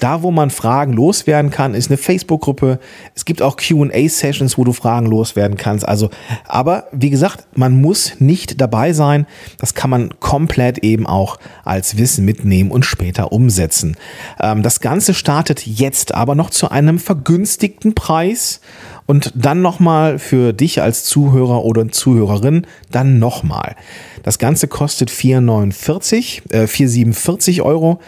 Da, 0.00 0.22
wo 0.22 0.30
man 0.30 0.50
Fragen 0.50 0.92
loswerden 0.94 1.50
kann, 1.50 1.74
ist 1.74 1.90
eine 1.90 1.98
Facebook-Gruppe. 1.98 2.80
Es 3.14 3.24
gibt 3.24 3.42
auch 3.42 3.56
QA-Sessions, 3.56 4.58
wo 4.58 4.64
du 4.64 4.72
Fragen 4.72 5.06
loswerden 5.06 5.56
kannst. 5.56 5.86
Also, 5.86 6.10
aber 6.46 6.84
wie 6.92 7.10
gesagt, 7.10 7.46
man 7.54 7.80
muss 7.80 8.14
nicht 8.18 8.60
dabei 8.60 8.92
sein. 8.92 9.26
Das 9.58 9.74
kann 9.74 9.90
man 9.90 10.10
komplett 10.18 10.78
eben 10.78 11.06
auch 11.06 11.38
als 11.64 11.98
Wissen 11.98 12.24
mitnehmen 12.24 12.70
und 12.70 12.84
später 12.84 13.30
umsetzen. 13.32 13.96
Ähm, 14.40 14.62
das 14.62 14.80
Ganze 14.80 15.14
startet 15.14 15.66
jetzt 15.66 16.14
aber 16.14 16.34
noch 16.34 16.50
zu 16.50 16.70
einem 16.70 16.98
vergünstigten 16.98 17.94
Preis. 17.94 18.60
Und 19.06 19.32
dann 19.34 19.62
nochmal 19.62 20.18
für 20.18 20.52
dich 20.52 20.82
als 20.82 21.04
Zuhörer 21.04 21.64
oder 21.64 21.88
Zuhörerin, 21.88 22.66
dann 22.90 23.18
nochmal. 23.18 23.76
Das 24.22 24.38
Ganze 24.38 24.68
kostet 24.68 25.10
4,49, 25.10 26.52
äh, 26.52 26.66
4,47 26.66 27.62
Euro. 27.62 28.00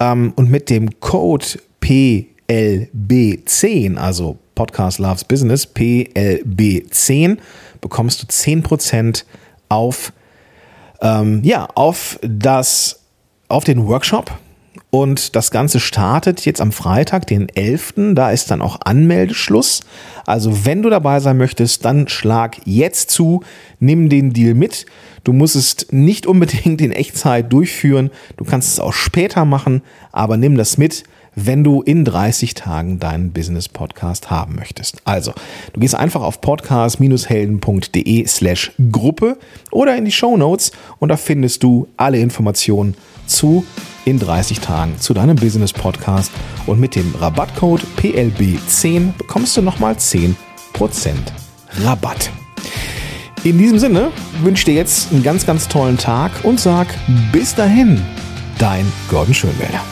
Ähm, 0.00 0.32
und 0.36 0.50
mit 0.50 0.70
dem 0.70 1.00
Code 1.00 1.44
PLB10, 1.80 3.96
also 3.96 4.38
Podcast 4.54 4.98
Loves 4.98 5.24
Business, 5.24 5.66
PLB10, 5.66 7.38
bekommst 7.80 8.22
du 8.22 8.26
10% 8.26 9.24
auf, 9.68 10.12
ähm, 11.00 11.42
ja, 11.44 11.68
auf 11.74 12.18
das, 12.22 13.00
auf 13.48 13.64
den 13.64 13.86
Workshop. 13.86 14.30
Und 14.90 15.36
das 15.36 15.50
Ganze 15.50 15.80
startet 15.80 16.46
jetzt 16.46 16.62
am 16.62 16.72
Freitag, 16.72 17.26
den 17.26 17.48
11. 17.48 17.94
Da 18.14 18.30
ist 18.30 18.50
dann 18.50 18.62
auch 18.62 18.80
Anmeldeschluss. 18.84 19.82
Also 20.24 20.64
wenn 20.64 20.82
du 20.82 20.88
dabei 20.88 21.20
sein 21.20 21.36
möchtest, 21.36 21.84
dann 21.84 22.08
schlag 22.08 22.56
jetzt 22.64 23.10
zu, 23.10 23.42
nimm 23.80 24.08
den 24.08 24.32
Deal 24.32 24.54
mit. 24.54 24.86
Du 25.24 25.34
musst 25.34 25.56
es 25.56 25.88
nicht 25.90 26.26
unbedingt 26.26 26.80
in 26.80 26.92
Echtzeit 26.92 27.52
durchführen. 27.52 28.10
Du 28.38 28.44
kannst 28.44 28.72
es 28.72 28.80
auch 28.80 28.94
später 28.94 29.44
machen, 29.44 29.82
aber 30.10 30.38
nimm 30.38 30.56
das 30.56 30.78
mit, 30.78 31.04
wenn 31.34 31.62
du 31.62 31.82
in 31.82 32.04
30 32.04 32.54
Tagen 32.54 32.98
deinen 32.98 33.32
Business 33.32 33.68
Podcast 33.68 34.30
haben 34.30 34.56
möchtest. 34.56 34.96
Also, 35.04 35.32
du 35.72 35.80
gehst 35.80 35.94
einfach 35.94 36.22
auf 36.22 36.40
podcast-helden.de 36.40 38.26
slash 38.26 38.72
Gruppe 38.90 39.36
oder 39.70 39.96
in 39.96 40.04
die 40.06 40.12
Show 40.12 40.36
Notes 40.36 40.72
und 40.98 41.10
da 41.10 41.16
findest 41.16 41.62
du 41.62 41.88
alle 41.96 42.18
Informationen 42.18 42.94
zu 43.26 43.64
in 44.08 44.18
30 44.18 44.60
Tagen 44.60 44.98
zu 44.98 45.12
deinem 45.12 45.36
Business 45.36 45.72
Podcast 45.72 46.32
und 46.66 46.80
mit 46.80 46.94
dem 46.94 47.14
Rabattcode 47.14 47.82
PLB10 47.98 49.12
bekommst 49.18 49.54
du 49.56 49.62
nochmal 49.62 49.94
10% 49.94 50.34
Rabatt. 51.82 52.30
In 53.44 53.58
diesem 53.58 53.78
Sinne 53.78 54.10
wünsche 54.42 54.62
ich 54.62 54.64
dir 54.64 54.74
jetzt 54.74 55.12
einen 55.12 55.22
ganz, 55.22 55.44
ganz 55.44 55.68
tollen 55.68 55.98
Tag 55.98 56.30
und 56.42 56.58
sag 56.58 56.86
bis 57.32 57.54
dahin, 57.54 58.02
dein 58.58 58.90
Gordon 59.10 59.34
Schönwälder. 59.34 59.82